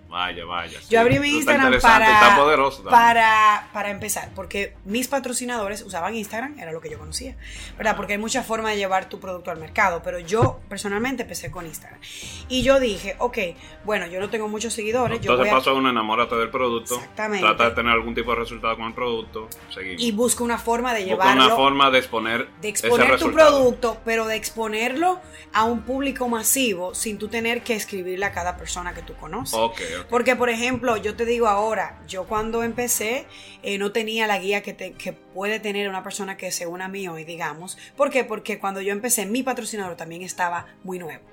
Vaya, 0.09 0.45
vaya. 0.45 0.79
sí. 0.79 0.87
Yo 0.89 1.01
abrí 1.01 1.19
mi 1.19 1.29
Instagram 1.29 1.79
para, 1.81 2.35
poderoso 2.37 2.83
para, 2.83 3.69
para 3.73 3.89
empezar, 3.91 4.29
porque 4.35 4.73
mis 4.85 5.07
patrocinadores 5.07 5.81
usaban 5.81 6.15
Instagram, 6.15 6.57
era 6.59 6.71
lo 6.71 6.79
que 6.81 6.89
yo 6.89 6.97
conocía, 6.97 7.35
¿verdad? 7.77 7.95
Porque 7.97 8.13
hay 8.13 8.19
muchas 8.19 8.45
formas 8.45 8.71
de 8.71 8.77
llevar 8.77 9.09
tu 9.09 9.19
producto 9.19 9.51
al 9.51 9.57
mercado, 9.57 10.01
pero 10.03 10.19
yo 10.19 10.59
personalmente 10.69 11.23
empecé 11.23 11.51
con 11.51 11.65
Instagram. 11.65 11.99
Y 12.47 12.63
yo 12.63 12.79
dije, 12.79 13.15
ok, 13.19 13.37
bueno, 13.83 14.07
yo 14.07 14.19
no 14.19 14.29
tengo 14.29 14.47
muchos 14.47 14.73
seguidores, 14.73 15.19
yo 15.21 15.31
Entonces 15.33 15.39
voy 15.39 15.49
a- 15.49 15.59
paso 15.59 15.71
a 15.71 15.73
uno, 15.73 15.89
enamórate 15.89 16.35
del 16.35 16.49
producto. 16.49 16.95
Exactamente. 16.95 17.45
Trata 17.45 17.65
de 17.69 17.71
tener 17.75 17.91
algún 17.91 18.15
tipo 18.15 18.31
de 18.31 18.37
resultado 18.37 18.77
con 18.77 18.85
el 18.85 18.93
producto. 18.93 19.49
Seguimos. 19.73 20.01
y 20.01 20.11
busco 20.11 20.43
una 20.43 20.57
forma 20.57 20.93
de 20.93 21.01
Busca 21.01 21.11
llevarlo. 21.25 21.45
una 21.47 21.55
forma 21.55 21.91
de 21.91 21.97
exponer, 21.99 22.47
de 22.61 22.69
ese 22.69 22.87
exponer 22.87 23.07
tu 23.07 23.13
resultado. 23.13 23.57
producto, 23.57 23.97
pero 24.05 24.25
de 24.25 24.35
exponerlo 24.35 25.19
a 25.53 25.63
un 25.65 25.81
público 25.81 26.27
masivo 26.29 26.93
sin 26.95 27.17
tú 27.17 27.27
tener 27.27 27.61
que 27.63 27.75
escribirle 27.75 28.25
a 28.25 28.31
cada 28.31 28.57
persona 28.57 28.93
que 28.93 29.01
tú 29.01 29.13
conoces. 29.15 29.53
Ok, 29.59 29.79
Porque, 30.09 30.35
por 30.35 30.49
ejemplo, 30.49 30.97
yo 30.97 31.15
te 31.15 31.25
digo 31.25 31.47
ahora, 31.47 32.01
yo 32.07 32.25
cuando 32.25 32.63
empecé 32.63 33.25
eh, 33.63 33.77
no 33.77 33.91
tenía 33.91 34.27
la 34.27 34.39
guía 34.39 34.61
que, 34.61 34.73
te- 34.73 34.93
que 34.93 35.13
puede 35.13 35.59
tener 35.59 35.89
una 35.89 36.03
persona 36.03 36.37
que 36.37 36.51
se 36.51 36.67
una 36.67 36.85
a 36.85 36.87
mí 36.89 37.07
hoy, 37.07 37.23
digamos. 37.23 37.77
¿Por 37.95 38.09
qué? 38.09 38.23
Porque 38.23 38.59
cuando 38.59 38.81
yo 38.81 38.91
empecé, 38.91 39.25
mi 39.25 39.43
patrocinador 39.43 39.95
también 39.95 40.21
estaba 40.21 40.65
muy 40.83 40.99
nuevo. 40.99 41.23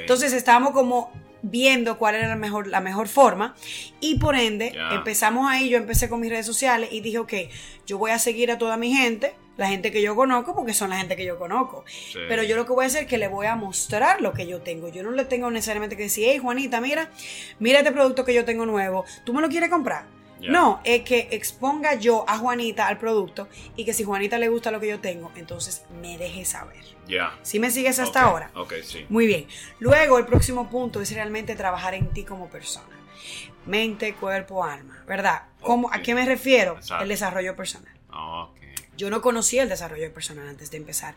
Entonces 0.00 0.32
estábamos 0.32 0.72
como 0.72 1.10
viendo 1.50 1.98
cuál 1.98 2.16
era 2.16 2.28
la 2.28 2.36
mejor, 2.36 2.66
la 2.66 2.80
mejor 2.80 3.08
forma 3.08 3.54
y 4.00 4.18
por 4.18 4.36
ende 4.36 4.74
empezamos 4.92 5.50
ahí, 5.50 5.68
yo 5.68 5.78
empecé 5.78 6.08
con 6.08 6.20
mis 6.20 6.30
redes 6.30 6.46
sociales 6.46 6.90
y 6.92 7.00
dije, 7.00 7.18
ok, 7.18 7.32
yo 7.86 7.98
voy 7.98 8.10
a 8.10 8.18
seguir 8.18 8.50
a 8.50 8.58
toda 8.58 8.76
mi 8.76 8.94
gente, 8.94 9.34
la 9.56 9.68
gente 9.68 9.90
que 9.90 10.02
yo 10.02 10.14
conozco, 10.14 10.54
porque 10.54 10.74
son 10.74 10.90
la 10.90 10.98
gente 10.98 11.16
que 11.16 11.24
yo 11.24 11.38
conozco. 11.38 11.84
Sí. 11.88 12.18
Pero 12.28 12.42
yo 12.42 12.56
lo 12.56 12.66
que 12.66 12.72
voy 12.72 12.84
a 12.84 12.88
hacer 12.88 13.04
es 13.04 13.08
que 13.08 13.18
le 13.18 13.28
voy 13.28 13.46
a 13.46 13.56
mostrar 13.56 14.20
lo 14.20 14.32
que 14.32 14.46
yo 14.46 14.60
tengo. 14.60 14.88
Yo 14.88 15.02
no 15.02 15.12
le 15.12 15.24
tengo 15.24 15.50
necesariamente 15.50 15.96
que 15.96 16.04
decir, 16.04 16.26
hey 16.28 16.38
Juanita, 16.38 16.80
mira, 16.80 17.10
mira 17.58 17.78
este 17.78 17.92
producto 17.92 18.24
que 18.24 18.34
yo 18.34 18.44
tengo 18.44 18.66
nuevo, 18.66 19.04
¿tú 19.24 19.32
me 19.32 19.40
lo 19.40 19.48
quieres 19.48 19.70
comprar? 19.70 20.15
No, 20.40 20.80
es 20.84 21.02
que 21.02 21.28
exponga 21.30 21.94
yo 21.94 22.24
a 22.28 22.38
Juanita 22.38 22.86
al 22.86 22.98
producto 22.98 23.48
y 23.74 23.84
que 23.84 23.92
si 23.92 24.04
Juanita 24.04 24.38
le 24.38 24.48
gusta 24.48 24.70
lo 24.70 24.80
que 24.80 24.88
yo 24.88 25.00
tengo, 25.00 25.32
entonces 25.36 25.84
me 26.00 26.18
deje 26.18 26.44
saber. 26.44 26.84
Ya. 27.08 27.38
¿Sí 27.42 27.58
me 27.58 27.70
sigues 27.70 27.98
hasta 27.98 28.22
ahora? 28.22 28.50
Ok, 28.54 28.74
sí. 28.82 29.06
Muy 29.08 29.26
bien. 29.26 29.46
Luego, 29.78 30.18
el 30.18 30.26
próximo 30.26 30.68
punto 30.68 31.00
es 31.00 31.12
realmente 31.12 31.54
trabajar 31.54 31.94
en 31.94 32.08
ti 32.08 32.24
como 32.24 32.48
persona. 32.48 32.96
Mente, 33.64 34.14
cuerpo, 34.14 34.64
alma, 34.64 35.02
¿verdad? 35.06 35.42
¿Cómo, 35.60 35.92
¿A 35.92 36.00
qué 36.00 36.14
me 36.14 36.24
refiero? 36.24 36.74
Exacto. 36.76 37.02
El 37.02 37.08
desarrollo 37.08 37.56
personal. 37.56 37.92
Ok. 38.10 38.65
Yo 38.96 39.10
no 39.10 39.20
conocía 39.20 39.62
el 39.62 39.68
desarrollo 39.68 40.12
personal 40.12 40.48
antes 40.48 40.70
de 40.70 40.78
empezar 40.78 41.14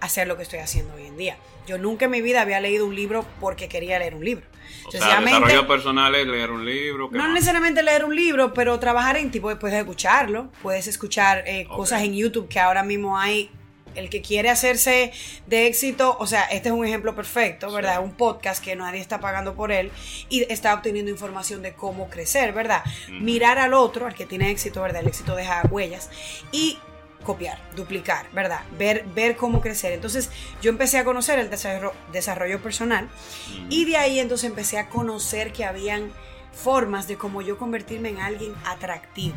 a 0.00 0.06
hacer 0.06 0.26
lo 0.26 0.36
que 0.36 0.42
estoy 0.42 0.60
haciendo 0.60 0.94
hoy 0.94 1.06
en 1.06 1.16
día. 1.16 1.36
Yo 1.66 1.78
nunca 1.78 2.06
en 2.06 2.10
mi 2.10 2.22
vida 2.22 2.40
había 2.40 2.60
leído 2.60 2.86
un 2.86 2.94
libro 2.94 3.26
porque 3.40 3.68
quería 3.68 3.98
leer 3.98 4.14
un 4.14 4.24
libro. 4.24 4.46
O 4.86 4.90
sea, 4.90 5.20
desarrollo 5.20 5.66
personal 5.66 6.14
es 6.14 6.26
leer 6.26 6.50
un 6.50 6.64
libro. 6.64 7.10
¿qué 7.10 7.18
no 7.18 7.24
más? 7.24 7.32
necesariamente 7.32 7.82
leer 7.82 8.04
un 8.04 8.16
libro, 8.16 8.54
pero 8.54 8.78
trabajar 8.78 9.16
en 9.16 9.30
ti, 9.30 9.40
puedes 9.40 9.74
escucharlo, 9.74 10.50
puedes 10.62 10.86
escuchar 10.86 11.44
eh, 11.46 11.66
cosas 11.66 12.02
en 12.02 12.14
YouTube 12.14 12.48
que 12.48 12.60
ahora 12.60 12.82
mismo 12.82 13.18
hay. 13.18 13.50
El 13.94 14.10
que 14.10 14.22
quiere 14.22 14.48
hacerse 14.48 15.12
de 15.46 15.66
éxito, 15.66 16.16
o 16.20 16.26
sea, 16.26 16.44
este 16.44 16.68
es 16.68 16.74
un 16.74 16.84
ejemplo 16.84 17.16
perfecto, 17.16 17.72
¿verdad? 17.72 17.96
Sí. 17.96 18.04
Un 18.04 18.12
podcast 18.12 18.62
que 18.62 18.76
nadie 18.76 19.00
está 19.00 19.18
pagando 19.18 19.54
por 19.54 19.72
él 19.72 19.90
y 20.28 20.44
está 20.52 20.72
obteniendo 20.74 21.10
información 21.10 21.62
de 21.62 21.72
cómo 21.72 22.08
crecer, 22.08 22.52
¿verdad? 22.52 22.84
Mirar 23.08 23.58
al 23.58 23.74
otro, 23.74 24.06
al 24.06 24.14
que 24.14 24.24
tiene 24.24 24.50
éxito, 24.50 24.82
¿verdad? 24.82 25.00
El 25.00 25.08
éxito 25.08 25.34
deja 25.34 25.62
huellas 25.68 26.10
y 26.52 26.78
copiar, 27.24 27.58
duplicar, 27.76 28.26
¿verdad? 28.32 28.60
Ver, 28.78 29.04
ver 29.14 29.36
cómo 29.36 29.60
crecer. 29.60 29.92
Entonces 29.92 30.30
yo 30.62 30.70
empecé 30.70 30.98
a 30.98 31.04
conocer 31.04 31.38
el 31.38 31.50
desarrollo, 31.50 31.92
desarrollo 32.12 32.62
personal 32.62 33.04
Ujú. 33.04 33.66
y 33.68 33.84
de 33.84 33.96
ahí 33.96 34.18
entonces 34.18 34.48
empecé 34.48 34.78
a 34.78 34.88
conocer 34.88 35.52
que 35.52 35.64
habían 35.64 36.12
formas 36.52 37.06
de 37.06 37.16
cómo 37.16 37.42
yo 37.42 37.58
convertirme 37.58 38.08
en 38.10 38.20
alguien 38.20 38.54
atractivo 38.64 39.36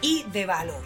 y 0.00 0.24
de 0.32 0.46
valor. 0.46 0.82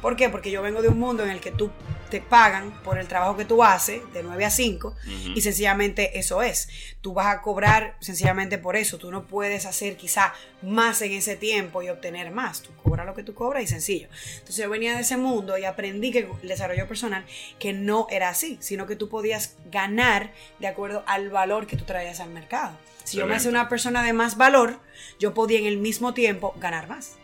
¿Por 0.00 0.16
qué? 0.16 0.28
Porque 0.28 0.50
yo 0.50 0.62
vengo 0.62 0.82
de 0.82 0.88
un 0.88 0.98
mundo 0.98 1.24
en 1.24 1.30
el 1.30 1.40
que 1.40 1.50
tú 1.50 1.70
te 2.08 2.20
pagan 2.20 2.72
por 2.82 2.98
el 2.98 3.06
trabajo 3.06 3.36
que 3.36 3.44
tú 3.44 3.62
haces 3.62 4.00
de 4.12 4.22
9 4.22 4.44
a 4.44 4.50
5 4.50 4.88
Ujú. 4.88 5.30
y 5.34 5.40
sencillamente 5.40 6.18
eso 6.18 6.42
es. 6.42 6.68
Tú 7.00 7.14
vas 7.14 7.26
a 7.28 7.40
cobrar 7.42 7.96
sencillamente 8.00 8.58
por 8.58 8.76
eso. 8.76 8.98
Tú 8.98 9.10
no 9.10 9.24
puedes 9.26 9.66
hacer 9.66 9.96
quizá 9.96 10.32
más 10.62 11.02
en 11.02 11.12
ese 11.12 11.36
tiempo 11.36 11.82
y 11.82 11.88
obtener 11.88 12.30
más. 12.30 12.62
Tú 12.62 12.70
cobras 12.82 13.06
lo 13.06 13.14
que 13.14 13.22
tú 13.22 13.34
cobras 13.34 13.62
y 13.62 13.66
sencillo. 13.66 14.08
Entonces 14.34 14.56
yo 14.56 14.70
venía 14.70 14.94
de 14.94 15.02
ese 15.02 15.16
mundo 15.16 15.56
y 15.58 15.64
aprendí 15.64 16.10
que 16.10 16.28
el 16.42 16.48
desarrollo 16.48 16.88
personal 16.88 17.24
que 17.58 17.72
no 17.72 18.06
era 18.10 18.28
así, 18.30 18.58
sino 18.60 18.86
que 18.86 18.96
tú 18.96 19.08
podías 19.08 19.56
ganar 19.70 20.32
de 20.58 20.66
acuerdo 20.66 21.04
al 21.06 21.30
valor 21.30 21.66
que 21.66 21.76
tú 21.76 21.84
traías 21.84 22.20
al 22.20 22.30
mercado. 22.30 22.76
Si 23.04 23.16
yo 23.16 23.26
me 23.26 23.36
hacía 23.36 23.50
una 23.50 23.68
persona 23.70 24.02
de 24.02 24.12
más 24.12 24.36
valor, 24.36 24.80
yo 25.18 25.32
podía 25.32 25.58
en 25.58 25.66
el 25.66 25.78
mismo 25.78 26.12
tiempo 26.12 26.54
ganar 26.58 26.88
más. 26.88 27.16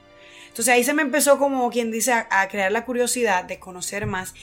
Entonces 0.48 0.72
ahí 0.72 0.84
se 0.84 0.94
me 0.94 1.02
empezó 1.02 1.36
como 1.36 1.68
quien 1.70 1.90
dice 1.90 2.12
a, 2.12 2.28
a 2.30 2.48
crear 2.48 2.70
la 2.70 2.84
curiosidad 2.84 3.44
de 3.44 3.58
conocer 3.58 4.06
más 4.06 4.34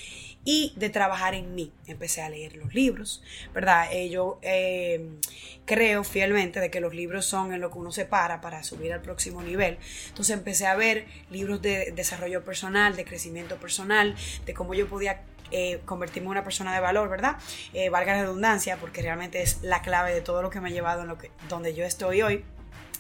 y 0.44 0.74
de 0.76 0.90
trabajar 0.90 1.34
en 1.36 1.56
mí. 1.56 1.72
Empecé 1.88 2.22
a 2.22 2.30
leer 2.30 2.56
los 2.56 2.74
libros, 2.74 3.24
¿verdad? 3.54 3.88
Eh, 3.92 4.10
yo 4.10 4.40
eh, 4.42 5.18
creo 5.66 6.04
fielmente 6.04 6.60
de 6.60 6.72
que 6.72 6.80
los 6.80 6.94
libros 6.94 7.26
son 7.26 7.54
en 7.54 7.62
lo 7.62 7.72
que 7.72 7.78
uno 7.78 7.92
se 7.92 8.06
para 8.06 8.42
para 8.42 8.64
subir 8.64 8.94
al 8.94 9.02
próximo 9.02 9.42
nivel. 9.44 9.78
Entonces 10.10 10.36
empecé 10.36 10.66
a 10.66 10.76
ver 10.76 11.06
libros 11.30 11.62
de 11.62 11.92
desarrollo 11.92 12.44
personal, 12.44 12.96
de 12.96 13.06
crecimiento 13.06 13.58
personal, 13.58 14.16
de 14.46 14.54
cómo 14.54 14.74
yo 14.74 14.88
podía 14.88 15.24
eh, 15.52 15.82
convertirme 15.84 16.28
en 16.28 16.32
una 16.32 16.44
persona 16.46 16.74
de 16.74 16.80
valor, 16.80 17.10
¿verdad? 17.10 17.36
Eh, 17.74 17.90
valga 17.90 18.16
la 18.16 18.22
redundancia, 18.22 18.78
porque 18.78 19.02
realmente 19.02 19.42
es 19.42 19.62
la 19.62 19.82
clave 19.82 20.14
de 20.14 20.22
todo 20.22 20.42
lo 20.42 20.50
que 20.50 20.62
me 20.62 20.70
ha 20.70 20.72
llevado 20.72 21.02
en 21.02 21.10
lo 21.10 21.18
que, 21.18 21.30
donde 21.50 21.76
yo 21.76 21.84
estoy 21.84 22.22
hoy. 22.22 22.46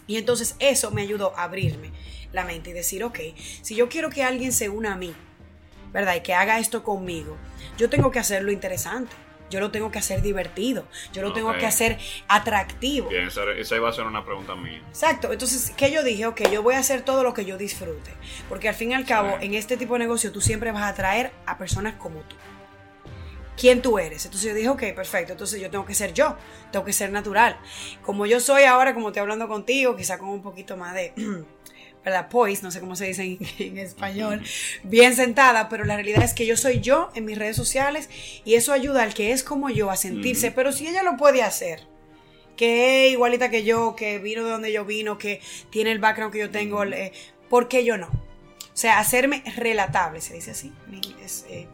Y 0.06 0.18
entonces 0.18 0.56
eso 0.60 0.92
me 0.92 1.02
ayudó 1.02 1.34
a 1.38 1.44
abrirme 1.44 1.92
la 2.34 2.44
mente 2.44 2.72
y 2.72 2.74
decir, 2.74 3.06
ok, 3.06 3.20
si 3.62 3.76
yo 3.76 3.88
quiero 3.88 4.10
que 4.10 4.24
alguien 4.24 4.52
se 4.52 4.68
una 4.68 4.94
a 4.94 4.98
mí, 4.98 5.16
¿verdad? 5.92 6.16
Y 6.16 6.22
que 6.22 6.34
haga 6.34 6.60
esto 6.60 6.84
conmigo, 6.84 7.38
yo 7.78 7.90
tengo 7.90 8.12
que 8.12 8.20
hacerlo 8.20 8.52
interesante, 8.52 9.12
yo 9.50 9.60
lo 9.60 9.70
tengo 9.72 9.92
que 9.92 10.00
hacer 10.00 10.22
divertido, 10.22 10.86
yo 11.12 11.22
lo 11.22 11.34
tengo 11.34 11.52
que 11.58 11.66
hacer 11.66 11.98
atractivo. 12.30 13.10
Bien, 13.10 13.28
esa, 13.28 13.44
esa 13.58 13.76
iba 13.76 13.90
a 13.90 13.94
ser 13.94 14.06
una 14.06 14.24
pregunta 14.24 14.56
mía. 14.56 14.82
Exacto, 14.88 15.32
entonces, 15.34 15.74
¿qué 15.76 15.92
yo 15.92 16.04
dije? 16.04 16.26
Ok, 16.26 16.44
yo 16.50 16.64
voy 16.64 16.76
a 16.76 16.80
hacer 16.80 17.02
todo 17.02 17.24
lo 17.24 17.34
que 17.34 17.44
yo 17.44 17.58
disfrute, 17.58 18.12
porque 18.48 18.70
al 18.70 18.76
fin 18.76 18.92
y 18.92 18.94
al 18.94 19.06
cabo, 19.06 19.38
Sí. 19.40 19.46
en 19.48 19.54
este 19.56 19.76
tipo 19.76 19.94
de 19.96 20.00
negocio, 20.00 20.32
tú 20.32 20.40
siempre 20.40 20.72
vas 20.72 20.84
a 20.84 20.88
atraer 20.90 21.32
a 21.46 21.58
personas 21.58 21.96
como 21.96 22.22
tú. 22.22 22.36
¿Quién 23.58 23.82
tú 23.82 24.00
eres? 24.00 24.26
Entonces 24.26 24.50
yo 24.50 24.56
dije, 24.56 24.70
ok, 24.70 24.96
perfecto, 24.96 25.34
entonces 25.34 25.60
yo 25.62 25.70
tengo 25.70 25.86
que 25.86 25.94
ser 25.94 26.14
yo, 26.14 26.36
tengo 26.72 26.84
que 26.86 26.94
ser 26.94 27.12
natural. 27.12 27.58
Como 28.02 28.26
yo 28.26 28.40
soy 28.40 28.64
ahora, 28.64 28.94
como 28.94 29.10
estoy 29.10 29.22
hablando 29.22 29.48
contigo, 29.48 29.96
quizá 29.96 30.18
con 30.18 30.30
un 30.30 30.42
poquito 30.42 30.78
más 30.78 30.96
de, 30.96 31.14
¿verdad? 32.04 32.30
Poise, 32.30 32.64
no 32.64 32.72
sé 32.72 32.80
cómo 32.80 32.96
se 32.96 33.08
dice 33.08 33.24
en, 33.24 33.38
en 33.60 33.78
español, 33.78 34.42
bien 34.84 35.16
sentada, 35.16 35.70
pero 35.70 35.86
la 35.86 35.96
realidad 35.96 36.24
es 36.24 36.34
que 36.34 36.46
yo 36.46 36.58
soy 36.58 36.80
yo 36.80 37.10
en 37.16 37.26
mis 37.26 37.38
redes 37.38 37.56
sociales 37.56 38.10
y 38.44 38.56
eso 38.56 38.74
ayuda 38.74 39.04
al 39.04 39.14
que 39.14 39.32
es 39.32 39.44
como 39.44 39.70
yo 39.70 39.90
a 39.92 39.96
sentirse, 39.96 40.52
pero 40.52 40.72
si 40.72 40.88
ella 40.88 41.04
lo 41.04 41.18
puede 41.18 41.44
hacer, 41.44 41.82
que 42.56 43.08
es 43.08 43.14
igualita 43.14 43.50
que 43.50 43.64
yo, 43.64 43.96
que 43.96 44.20
vino 44.20 44.44
de 44.44 44.52
donde 44.52 44.72
yo 44.72 44.86
vino, 44.86 45.18
que 45.18 45.42
tiene 45.70 45.92
el 45.92 46.00
background 46.00 46.34
que 46.34 46.40
yo 46.40 46.50
tengo, 46.50 46.84
eh, 46.84 47.12
¿por 47.50 47.68
qué 47.68 47.84
yo 47.84 47.98
no? 47.98 48.08
O 48.08 48.78
sea, 48.78 49.00
hacerme 49.00 49.44
relatable, 49.58 50.22
se 50.22 50.34
dice 50.34 50.52
así. 50.52 50.72
en 50.88 50.96
inglés, 50.96 51.46
eh, 51.50 51.68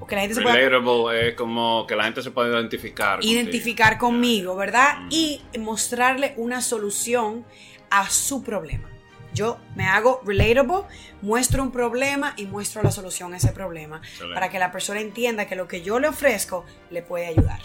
o 0.00 0.06
que 0.06 0.14
la 0.14 0.20
gente 0.20 0.36
se 0.36 0.42
pueda 0.42 0.54
Relatable 0.54 1.28
es 1.28 1.34
como 1.34 1.86
que 1.86 1.96
la 1.96 2.04
gente 2.04 2.22
se 2.22 2.30
puede 2.30 2.52
identificar. 2.52 3.18
contigo. 3.18 3.32
identificar 3.32 3.98
conmigo, 3.98 4.54
¿verdad? 4.54 4.98
Y 5.10 5.40
mostrarle 5.58 6.34
una 6.36 6.60
solución 6.60 7.44
a 7.90 8.08
su 8.08 8.44
problema. 8.44 8.88
Yo 9.34 9.58
me 9.76 9.86
hago 9.86 10.20
relatable, 10.24 10.84
muestro 11.22 11.62
un 11.62 11.70
problema 11.70 12.34
y 12.36 12.46
muestro 12.46 12.82
la 12.82 12.90
solución 12.90 13.34
a 13.34 13.36
ese 13.36 13.52
problema 13.52 13.98
Excelente. 13.98 14.34
para 14.34 14.50
que 14.50 14.58
la 14.58 14.72
persona 14.72 15.00
entienda 15.00 15.46
que 15.46 15.56
lo 15.56 15.68
que 15.68 15.82
yo 15.82 15.98
le 15.98 16.08
ofrezco 16.08 16.64
le 16.90 17.02
puede 17.02 17.26
ayudar. 17.26 17.60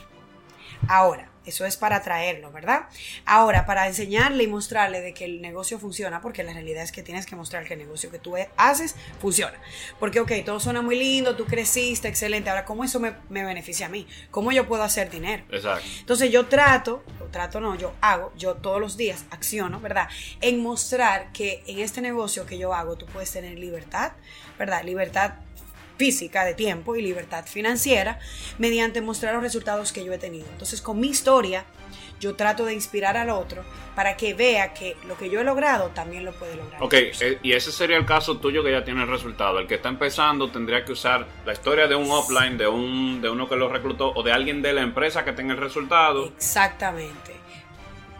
Ahora, 0.88 1.30
eso 1.46 1.66
es 1.66 1.78
para 1.78 1.98
atraerlo, 1.98 2.52
¿verdad? 2.52 2.88
Ahora, 3.26 3.66
para 3.66 3.88
enseñarle 3.88 4.44
y 4.44 4.48
mostrarle 4.48 5.02
de 5.02 5.14
que 5.14 5.26
el 5.26 5.42
negocio 5.42 5.80
funciona, 5.80 6.22
porque 6.22 6.44
la 6.44 6.54
realidad 6.54 6.84
es 6.84 6.92
que 6.92 7.04
tienes 7.04 7.26
que 7.26 7.36
mostrar 7.36 7.66
que 7.66 7.74
el 7.74 7.80
negocio 7.80 8.12
que 8.12 8.20
tú 8.20 8.36
haces 8.58 8.96
funciona. 9.20 9.60
Porque, 10.00 10.20
ok, 10.20 10.32
todo 10.46 10.60
suena 10.60 10.82
muy 10.82 10.98
lindo, 10.98 11.36
tú 11.36 11.46
creciste, 11.46 12.08
excelente. 12.08 12.50
Ahora, 12.50 12.66
¿cómo 12.66 12.84
eso 12.84 13.00
me, 13.00 13.14
me 13.30 13.44
beneficia 13.44 13.88
a 13.88 13.90
mí? 13.90 14.08
¿Cómo 14.32 14.52
yo 14.52 14.68
puedo 14.68 14.84
hacer 14.84 15.10
dinero? 15.10 15.44
Exacto. 15.52 15.88
Entonces 16.00 16.32
yo 16.32 16.48
trato, 16.48 17.04
o 17.20 17.26
trato 17.26 17.60
no, 17.60 17.76
yo 17.76 17.94
hago, 18.02 18.32
yo 18.36 18.56
todos 18.56 18.80
los 18.80 18.98
días 18.98 19.26
acciono, 19.32 19.80
¿verdad? 19.80 20.08
En 20.42 20.62
mostrar 20.62 21.32
que 21.32 21.64
en 21.68 21.80
este 21.80 22.02
negocio 22.02 22.46
que 22.46 22.58
yo 22.58 22.74
hago 22.74 22.98
tú 22.98 23.06
puedes 23.08 23.32
tener 23.32 23.58
libertad, 23.58 24.14
¿verdad? 24.58 24.84
Libertad 24.84 25.34
física 25.98 26.44
de 26.46 26.54
tiempo 26.54 26.96
y 26.96 27.02
libertad 27.02 27.46
financiera 27.46 28.20
mediante 28.58 29.02
mostrar 29.02 29.34
los 29.36 29.44
resultados 29.44 29.92
que 29.92 30.04
yo 30.04 30.14
he 30.14 30.18
tenido. 30.18 30.46
Entonces 30.52 30.82
con 30.82 31.00
mi 31.00 31.08
historia 31.10 31.66
yo 32.20 32.36
trato 32.36 32.66
de 32.66 32.74
inspirar 32.74 33.18
al 33.18 33.30
otro 33.30 33.64
para 33.96 34.16
que 34.18 34.34
vea 34.34 34.74
que 34.74 34.96
lo 35.08 35.18
que 35.18 35.30
yo 35.30 35.42
he 35.42 35.44
logrado 35.44 35.90
también 35.90 36.24
lo 36.26 36.32
puede 36.34 36.56
lograr. 36.56 36.82
Ok, 36.82 36.94
eh, 36.94 37.38
y 37.44 37.52
ese 37.52 37.72
sería 37.72 37.98
el 37.98 38.06
caso 38.06 38.38
tuyo 38.38 38.64
que 38.64 38.72
ya 38.72 38.84
tiene 38.84 39.04
el 39.04 39.10
resultado. 39.10 39.60
El 39.60 39.68
que 39.68 39.76
está 39.76 39.90
empezando 39.90 40.50
tendría 40.50 40.84
que 40.86 40.94
usar 40.94 41.28
la 41.46 41.54
historia 41.54 41.86
de 41.88 41.96
un 41.96 42.10
offline, 42.10 42.58
de 42.58 42.68
un 42.68 43.22
de 43.22 43.30
uno 43.30 43.48
que 43.48 43.56
lo 43.56 43.68
reclutó 43.70 44.12
o 44.16 44.24
de 44.24 44.32
alguien 44.32 44.62
de 44.62 44.74
la 44.74 44.82
empresa 44.82 45.24
que 45.26 45.34
tenga 45.34 45.54
el 45.54 45.60
resultado. 45.60 46.26
Exactamente. 46.28 47.34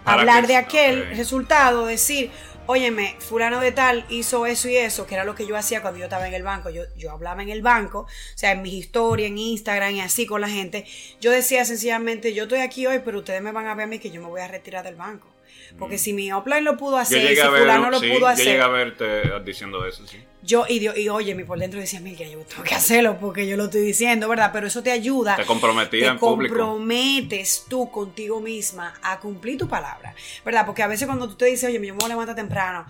Hablar 0.06 0.42
que- 0.42 0.48
de 0.48 0.56
aquel 0.58 1.16
resultado, 1.16 1.86
decir, 1.86 2.30
óyeme, 2.68 3.16
fulano 3.20 3.60
de 3.60 3.72
tal 3.72 4.06
hizo 4.10 4.46
eso 4.46 4.70
y 4.70 4.78
eso, 4.78 5.06
que 5.06 5.16
era 5.16 5.24
lo 5.24 5.36
que 5.36 5.46
yo 5.46 5.56
hacía 5.58 5.82
cuando 5.82 6.00
yo 6.00 6.06
estaba 6.06 6.28
en 6.28 6.34
el 6.34 6.44
banco. 6.44 6.70
Yo, 6.70 6.84
yo 6.96 7.12
hablaba 7.12 7.42
en 7.42 7.50
el 7.50 7.62
banco, 7.62 8.00
o 8.00 8.08
sea, 8.38 8.52
en 8.52 8.62
mis 8.62 8.74
historias, 8.74 9.30
en 9.30 9.38
Instagram 9.38 9.96
y 9.96 10.02
así 10.02 10.26
con 10.26 10.42
la 10.42 10.50
gente. 10.50 10.86
Yo 11.20 11.32
decía 11.32 11.66
sencillamente, 11.66 12.34
yo 12.34 12.44
estoy 12.44 12.60
aquí 12.60 12.86
hoy, 12.88 13.00
pero 13.04 13.20
ustedes 13.20 13.42
me 13.42 13.52
van 13.52 13.68
a 13.68 13.76
ver 13.76 13.86
a 13.86 13.88
mí 13.88 14.00
que 14.00 14.12
yo 14.12 14.22
me 14.22 14.28
voy 14.28 14.42
a 14.42 14.48
retirar 14.48 14.84
del 14.84 14.96
banco. 14.96 15.33
Porque 15.78 15.98
si 15.98 16.14
mi 16.14 16.32
offline 16.32 16.64
lo 16.64 16.78
pudo 16.78 16.92
Yo 16.92 16.98
hacer, 16.98 17.22
si 17.36 17.42
ver, 17.50 17.62
fulano 17.62 17.90
lo 17.90 18.00
sí, 18.00 18.08
pudo 18.10 18.20
yo 18.20 18.28
hacer. 18.28 18.46
llegué 18.46 18.62
a 18.62 18.68
verte 18.68 19.06
diciendo 19.44 19.86
eso, 19.86 20.06
sí. 20.08 20.18
Yo, 20.42 20.66
y, 20.68 20.80
Dios- 20.80 20.98
y 20.98 21.08
oye, 21.10 21.36
mi 21.36 21.46
por 21.46 21.58
dentro 21.58 21.80
decía, 21.80 22.02
que 22.04 22.30
yo 22.30 22.40
tengo 22.40 22.64
que 22.64 22.76
hacerlo 22.76 23.18
porque 23.20 23.48
yo 23.48 23.56
lo 23.56 23.66
estoy 23.66 23.82
diciendo, 23.82 24.28
¿verdad? 24.28 24.50
Pero 24.54 24.68
eso 24.68 24.84
te 24.84 24.92
ayuda. 24.92 25.36
Te 25.38 25.46
comprometía 25.46 26.08
te 26.08 26.12
en 26.12 26.20
público. 26.20 26.56
comprometes 26.56 27.66
tú 27.70 27.90
contigo 27.90 28.42
misma 28.42 28.94
a 29.02 29.20
cumplir 29.20 29.58
tu 29.58 29.68
palabra, 29.70 30.14
¿verdad? 30.44 30.66
Porque 30.66 30.84
a 30.84 30.88
veces 30.88 31.08
cuando 31.08 31.30
tú 31.30 31.36
te 31.36 31.46
dices, 31.46 31.64
oye, 31.66 31.76
yo 31.76 31.80
me 31.82 31.92
voy 31.94 32.06
a 32.06 32.08
levantar 32.10 32.36
temprano 32.36 32.86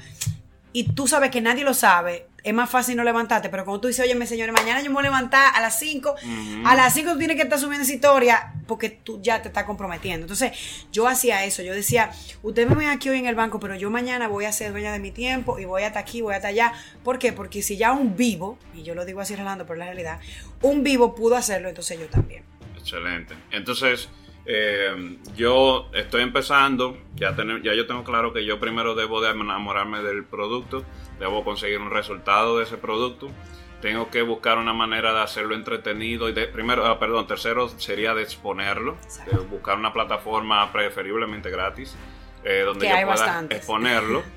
y 0.74 0.92
tú 0.92 1.08
sabes 1.08 1.32
que 1.32 1.39
nadie 1.39 1.63
lo 1.63 1.74
sabe, 1.74 2.27
es 2.44 2.53
más 2.53 2.70
fácil 2.70 2.98
no 2.98 3.03
levantarte, 3.03 3.48
pero 3.50 3.63
cuando 3.63 3.82
tú 3.82 3.88
dices, 3.88 4.06
oye, 4.06 4.25
señores, 4.25 4.53
mañana 4.53 4.82
yo 4.82 4.89
me 4.89 4.96
voy 4.96 5.01
a 5.01 5.03
levantar 5.03 5.53
a 5.56 5.62
las 5.62 5.80
5, 5.80 6.15
a 6.65 6.75
las 6.75 6.94
5 6.94 7.13
tú 7.13 7.18
tienes 7.18 7.38
que 7.38 7.44
estar 7.44 7.58
subiendo 7.58 7.84
esa 7.84 7.94
historia 7.94 8.53
porque 8.68 8.89
tú 8.89 9.22
ya 9.22 9.42
te 9.42 9.48
estás 9.48 9.63
comprometiendo. 9.63 10.25
Entonces, 10.25 10.51
yo 10.92 11.08
hacía 11.08 11.46
eso, 11.46 11.63
yo 11.63 11.74
decía, 11.74 12.12
ustedes 12.42 12.68
me 12.68 12.75
ven 12.75 12.89
aquí 12.89 13.08
hoy 13.08 13.20
en 13.20 13.27
el 13.27 13.36
banco, 13.36 13.60
pero 13.60 13.75
yo 13.75 13.89
mañana 13.89 14.27
voy 14.27 14.46
a 14.46 14.51
ser 14.51 14.72
dueña 14.72 14.92
de 14.92 15.00
mi 15.00 15.12
tiempo 15.12 15.58
y 15.58 15.65
voy 15.65 15.84
hasta 15.84 16.00
aquí, 16.00 16.22
voy 16.22 16.36
hasta 16.36 16.50
allá. 16.50 16.74
¿Por 17.03 17.18
qué? 17.18 17.32
Porque 17.32 17.62
si 17.62 17.77
ya 17.77 17.94
un 17.94 18.18
vivo, 18.18 18.58
y 18.74 18.84
yo 18.84 18.94
lo 18.94 19.06
digo 19.06 19.22
así 19.22 19.36
relando, 19.36 19.65
pero 19.65 19.75
es 19.75 19.80
la 19.80 19.86
realidad, 19.86 20.20
un 20.62 20.84
vivo 20.84 21.15
pudo 21.15 21.38
hacerlo, 21.38 21.70
entonces 21.70 21.98
yo 21.98 22.08
también. 22.08 22.44
Excelente. 22.77 23.36
Entonces, 23.51 24.10
eh, 24.46 25.18
yo 25.36 25.88
estoy 25.94 26.22
empezando, 26.24 26.98
ya, 27.16 27.36
tenem- 27.36 27.62
ya 27.64 27.74
yo 27.74 27.88
tengo 27.88 28.04
claro 28.04 28.34
que 28.34 28.46
yo 28.46 28.60
primero 28.60 28.96
debo 28.96 29.22
de 29.22 29.32
enamorarme 29.32 30.02
del 30.02 30.24
producto, 30.26 30.84
debo 31.20 31.44
conseguir 31.44 31.80
un 31.80 31.92
resultado 31.92 32.58
de 32.58 32.66
ese 32.66 32.78
producto, 32.78 33.30
tengo 33.82 34.10
que 34.10 34.22
buscar 34.22 34.58
una 34.58 34.74
manera 34.74 35.14
de 35.14 35.22
hacerlo 35.22 35.56
entretenido 35.56 36.30
y 36.30 36.34
de, 36.34 36.48
primero, 36.48 36.86
ah, 36.86 37.00
perdón, 37.00 37.28
tercero 37.28 37.68
sería 37.70 38.14
de 38.14 38.24
exponerlo, 38.24 38.98
de 39.32 39.38
buscar 39.40 39.78
una 39.78 39.92
plataforma 39.94 40.72
preferiblemente 40.72 41.50
gratis 41.50 41.96
eh, 42.46 42.64
donde 42.66 42.86
Que 42.86 42.90
yo 42.90 42.96
pueda 42.96 43.08
bastantes. 43.08 43.58
exponerlo. 43.60 44.24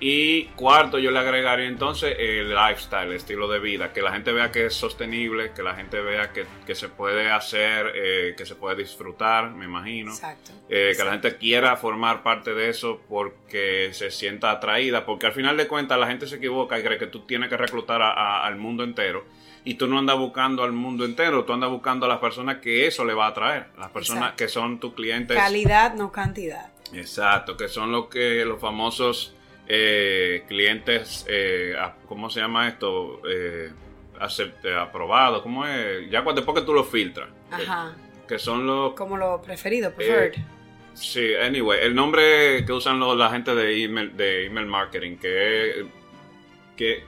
Y 0.00 0.44
cuarto, 0.54 0.98
yo 1.00 1.10
le 1.10 1.18
agregaría 1.18 1.66
entonces 1.66 2.14
el 2.18 2.54
lifestyle, 2.54 3.08
el 3.08 3.16
estilo 3.16 3.48
de 3.48 3.58
vida, 3.58 3.92
que 3.92 4.00
la 4.00 4.12
gente 4.12 4.30
vea 4.32 4.52
que 4.52 4.66
es 4.66 4.74
sostenible, 4.74 5.50
que 5.52 5.62
la 5.64 5.74
gente 5.74 6.00
vea 6.00 6.32
que, 6.32 6.46
que 6.66 6.74
se 6.76 6.88
puede 6.88 7.30
hacer, 7.30 7.90
eh, 7.96 8.34
que 8.36 8.46
se 8.46 8.54
puede 8.54 8.76
disfrutar, 8.76 9.50
me 9.50 9.64
imagino. 9.64 10.12
Exacto. 10.12 10.52
Eh, 10.68 10.92
que 10.96 11.02
la 11.04 11.12
gente 11.12 11.36
quiera 11.36 11.76
formar 11.76 12.22
parte 12.22 12.54
de 12.54 12.68
eso 12.68 13.00
porque 13.08 13.90
se 13.92 14.10
sienta 14.12 14.52
atraída, 14.52 15.04
porque 15.04 15.26
al 15.26 15.32
final 15.32 15.56
de 15.56 15.66
cuentas 15.66 15.98
la 15.98 16.06
gente 16.06 16.28
se 16.28 16.36
equivoca 16.36 16.78
y 16.78 16.82
cree 16.84 16.98
que 16.98 17.08
tú 17.08 17.20
tienes 17.26 17.48
que 17.48 17.56
reclutar 17.56 18.00
a- 18.00 18.12
a- 18.12 18.46
al 18.46 18.54
mundo 18.56 18.84
entero. 18.84 19.24
Y 19.64 19.74
tú 19.74 19.88
no 19.88 19.98
andas 19.98 20.16
buscando 20.16 20.62
al 20.62 20.72
mundo 20.72 21.04
entero, 21.04 21.44
tú 21.44 21.52
andas 21.52 21.70
buscando 21.70 22.06
a 22.06 22.08
las 22.08 22.18
personas 22.18 22.58
que 22.58 22.86
eso 22.86 23.04
le 23.04 23.14
va 23.14 23.26
a 23.26 23.30
atraer, 23.30 23.66
las 23.76 23.90
personas 23.90 24.22
Exacto. 24.22 24.36
que 24.44 24.48
son 24.48 24.78
tus 24.78 24.94
clientes. 24.94 25.36
Calidad, 25.36 25.94
no 25.94 26.12
cantidad. 26.12 26.70
Exacto, 26.94 27.56
que 27.56 27.68
son 27.68 27.90
los 27.92 28.06
que 28.06 28.44
los 28.46 28.60
famosos 28.60 29.34
eh, 29.68 30.44
clientes, 30.48 31.24
eh, 31.28 31.74
¿cómo 32.06 32.30
se 32.30 32.40
llama 32.40 32.68
esto? 32.68 33.20
Eh, 33.30 33.70
acept- 34.18 34.64
eh, 34.64 34.74
aprobados, 34.74 35.42
¿cómo 35.42 35.66
es? 35.66 36.10
Ya 36.10 36.24
cuando 36.24 36.40
después 36.40 36.58
que 36.60 36.66
tú 36.66 36.72
los 36.72 36.88
filtras, 36.88 37.28
que- 37.54 37.62
Ajá. 37.62 37.94
que, 38.26 38.38
son 38.38 38.66
los... 38.66 38.94
Como 38.94 39.16
lo 39.16 39.40
preferido, 39.42 39.92
preferred. 39.92 40.34
Sí, 40.94 41.34
anyway, 41.34 41.80
el 41.82 41.94
nombre 41.94 42.64
que 42.64 42.72
usan 42.72 42.98
los, 42.98 43.16
la 43.16 43.30
gente 43.30 43.54
de 43.54 43.84
email, 43.84 44.16
de 44.16 44.46
email 44.46 44.66
marketing, 44.66 45.16
que 45.16 45.70
es... 45.70 45.76
Que, 46.76 47.04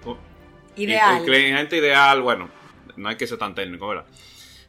Ideal. 0.76 1.18
el 1.18 1.24
cliente 1.24 1.76
ideal, 1.76 2.22
bueno, 2.22 2.48
no 2.96 3.08
hay 3.08 3.16
que 3.16 3.26
ser 3.26 3.38
tan 3.38 3.54
técnico, 3.54 3.88
¿verdad? 3.88 4.04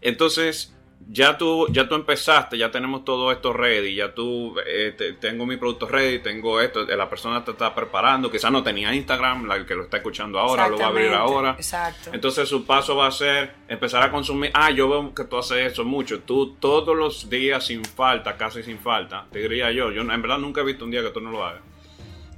Entonces, 0.02 0.76
ya 1.10 1.38
tú, 1.38 1.68
ya 1.72 1.88
tú 1.88 1.96
empezaste, 1.96 2.58
ya 2.58 2.72
tenemos 2.72 3.04
todo 3.06 3.32
esto 3.32 3.54
ready, 3.54 3.96
ya 3.96 4.14
tú, 4.14 4.56
eh, 4.66 4.94
te- 4.98 5.14
tengo 5.14 5.46
mi 5.46 5.58
producto 5.58 5.88
ready, 5.88 6.20
tengo 6.20 6.62
esto, 6.62 6.86
la 6.86 7.10
persona 7.10 7.44
te 7.44 7.52
está 7.52 7.74
preparando, 7.76 8.30
quizás 8.32 8.52
no 8.52 8.64
tenía 8.64 8.94
Instagram, 8.94 9.46
la 9.48 9.66
que 9.66 9.76
lo 9.76 9.84
está 9.84 9.98
escuchando 9.98 10.40
ahora, 10.40 10.64
lo 10.70 10.78
va 10.78 10.86
a 10.86 10.88
abrir 10.90 11.08
ahora. 11.14 11.52
Exacto. 11.58 12.10
Entonces 12.14 12.48
su 12.48 12.66
paso 12.66 12.96
va 12.96 13.08
a 13.08 13.12
ser 13.12 13.54
empezar 13.68 14.04
a 14.04 14.12
consumir. 14.12 14.52
Ah, 14.54 14.72
yo 14.72 14.90
veo 14.90 15.14
que 15.14 15.24
tú 15.26 15.38
haces 15.38 15.72
eso 15.74 15.84
mucho. 15.84 16.20
Tú 16.22 16.56
todos 16.60 16.96
los 16.98 17.30
días 17.30 17.66
sin 17.66 17.84
falta, 17.84 18.38
casi 18.38 18.64
sin 18.64 18.80
falta, 18.80 19.26
te 19.32 19.40
diría 19.40 19.72
yo. 19.72 19.92
Yo 19.92 20.02
en 20.02 20.22
verdad 20.22 20.38
nunca 20.38 20.62
he 20.62 20.64
visto 20.64 20.86
un 20.86 20.92
día 20.92 21.02
que 21.02 21.10
tú 21.10 21.20
no 21.22 21.32
lo 21.32 21.44
hagas. 21.46 21.62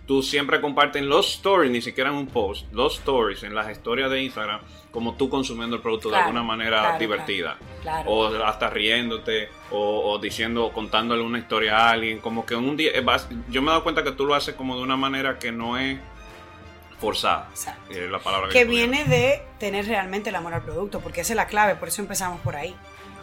Tú 0.06 0.22
siempre 0.22 0.60
compartes 0.60 1.02
los 1.02 1.30
stories, 1.36 1.72
ni 1.72 1.82
siquiera 1.82 2.10
en 2.10 2.18
un 2.18 2.28
post, 2.28 2.66
los 2.74 2.96
stories 3.00 3.44
en 3.44 3.56
las 3.56 3.70
historias 3.72 4.12
de 4.12 4.22
Instagram, 4.22 4.60
como 4.92 5.16
tú 5.16 5.30
consumiendo 5.30 5.78
el 5.78 5.82
producto 5.82 6.10
Claro, 6.10 6.24
de 6.26 6.28
alguna 6.30 6.44
manera 6.44 6.82
claro, 6.82 7.00
divertida. 7.00 7.58
claro. 7.82 8.10
O 8.12 8.28
hasta 8.44 8.70
riéndote, 8.70 9.48
o, 9.72 10.12
o 10.12 10.20
diciendo, 10.20 10.72
contándole 10.74 11.22
una 11.24 11.40
historia 11.40 11.78
a 11.78 11.92
alguien. 11.92 12.20
Como 12.20 12.46
que 12.46 12.54
un 12.56 12.76
día, 12.76 12.92
vas- 13.02 13.30
yo 13.50 13.62
me 13.62 13.68
he 13.68 13.72
dado 13.72 13.84
cuenta 13.84 14.04
que 14.04 14.12
tú 14.12 14.26
lo 14.26 14.36
haces 14.36 14.56
como 14.56 14.76
de 14.76 14.84
una 14.84 14.98
manera 14.98 15.40
que 15.40 15.52
no 15.54 15.78
es 15.78 15.98
forzada. 17.04 17.48
Exacto. 17.52 17.94
Es 17.94 18.10
la 18.10 18.20
palabra 18.20 18.50
que 18.50 18.66
viene 18.66 19.06
de 19.06 19.42
tener 19.60 19.86
realmente 19.88 20.30
el 20.30 20.36
amor 20.36 20.54
al 20.54 20.64
producto, 20.64 21.00
porque 21.02 21.22
esa 21.22 21.34
es 21.34 21.38
la 21.38 21.48
clave, 21.48 21.76
por 21.76 21.88
eso 21.90 22.02
empezamos 22.02 22.40
por 22.42 22.56
ahí. 22.56 22.76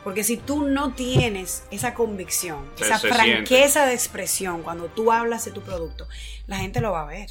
Porque 0.05 0.25
si 0.25 0.39
tú 0.39 0.63
no 0.67 0.95
tienes 0.95 1.65
esa 1.71 1.93
convicción, 1.95 2.65
Se- 2.77 2.85
esa 2.85 2.99
se 2.99 3.09
franqueza 3.09 3.85
de 3.87 3.93
expresión 3.95 4.63
cuando 4.63 4.87
tú 4.87 5.13
hablas 5.13 5.45
de 5.45 5.51
tu 5.51 5.61
producto, 5.61 6.09
la 6.47 6.57
gente 6.57 6.81
lo 6.81 6.93
va 6.93 7.03
a 7.03 7.07
ver. 7.07 7.29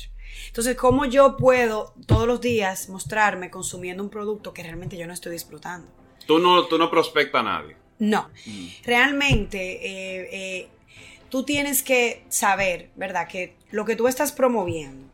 Entonces, 0.47 0.75
¿cómo 0.75 1.05
yo 1.05 1.35
puedo 1.37 1.93
todos 2.05 2.27
los 2.27 2.39
días 2.41 2.87
mostrarme 2.89 3.49
consumiendo 3.49 4.03
un 4.03 4.09
producto 4.09 4.53
que 4.53 4.61
realmente 4.63 4.97
yo 4.97 5.07
no 5.07 5.13
estoy 5.13 5.31
disfrutando? 5.31 5.87
Tú 6.27 6.37
no, 6.37 6.65
tú 6.67 6.77
no 6.77 6.91
prospectas 6.91 7.39
a 7.41 7.43
nadie. 7.43 7.75
No, 7.97 8.29
Mm. 8.45 8.67
realmente 8.85 9.59
eh, 9.85 10.29
eh, 10.31 10.69
tú 11.29 11.43
tienes 11.43 11.81
que 11.83 12.23
saber, 12.29 12.89
¿verdad? 12.95 13.27
Que 13.27 13.55
lo 13.71 13.83
que 13.85 13.95
tú 13.95 14.07
estás 14.07 14.31
promoviendo 14.31 15.08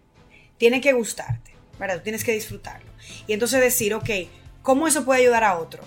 tiene 0.58 0.82
que 0.82 0.94
gustarte, 0.94 1.52
¿verdad? 1.80 1.98
Tú 1.98 2.04
tienes 2.04 2.24
que 2.24 2.32
disfrutarlo. 2.32 2.89
Y 3.28 3.34
entonces 3.34 3.62
decir, 3.62 3.94
ok, 3.94 4.10
¿cómo 4.62 4.88
eso 4.88 5.06
puede 5.06 5.22
ayudar 5.22 5.44
a 5.44 5.58
otro 5.58 5.84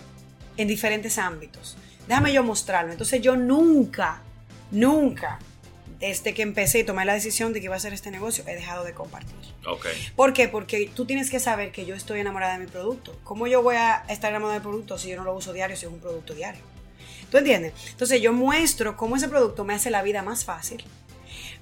en 0.57 0.69
diferentes 0.69 1.19
ámbitos? 1.19 1.77
Déjame 2.07 2.33
yo 2.33 2.43
mostrarlo. 2.43 2.93
Entonces 2.93 3.21
yo 3.21 3.37
nunca, 3.37 4.23
nunca, 4.71 5.39
desde 6.01 6.33
que 6.33 6.43
empecé 6.43 6.81
y 6.81 6.85
tomé 6.85 7.05
la 7.05 7.15
decisión 7.15 7.53
de 7.53 7.61
que 7.61 7.67
iba 7.67 7.75
a 7.75 7.79
hacer 7.79 7.93
este 7.93 8.11
negocio, 8.11 8.45
he 8.47 8.55
dejado 8.55 8.85
de 8.85 8.95
compartir. 8.95 9.35
Ok. 9.67 9.87
¿Por 10.17 10.33
qué? 10.33 10.49
Porque 10.49 10.91
tú 10.95 11.05
tienes 11.05 11.31
que 11.31 11.41
saber 11.41 11.73
que 11.73 11.85
yo 11.85 11.95
estoy 11.95 12.21
enamorada 12.21 12.55
de 12.55 12.65
mi 12.65 12.71
producto. 12.71 13.19
¿Cómo 13.25 13.47
yo 13.47 13.63
voy 13.63 13.77
a 13.77 14.05
estar 14.09 14.31
enamorada 14.31 14.55
del 14.55 14.63
producto 14.63 14.97
si 14.99 15.09
yo 15.09 15.17
no 15.17 15.25
lo 15.25 15.35
uso 15.35 15.53
diario, 15.53 15.77
si 15.77 15.87
es 15.87 15.93
un 15.93 15.99
producto 15.99 16.35
diario? 16.35 16.63
¿Tú 17.31 17.39
entiendes? 17.39 17.75
Entonces 17.91 18.23
yo 18.23 18.33
muestro 18.33 18.97
cómo 18.97 19.17
ese 19.17 19.29
producto 19.29 19.65
me 19.65 19.75
hace 19.75 19.91
la 19.91 20.03
vida 20.03 20.23
más 20.23 20.45
fácil, 20.45 20.83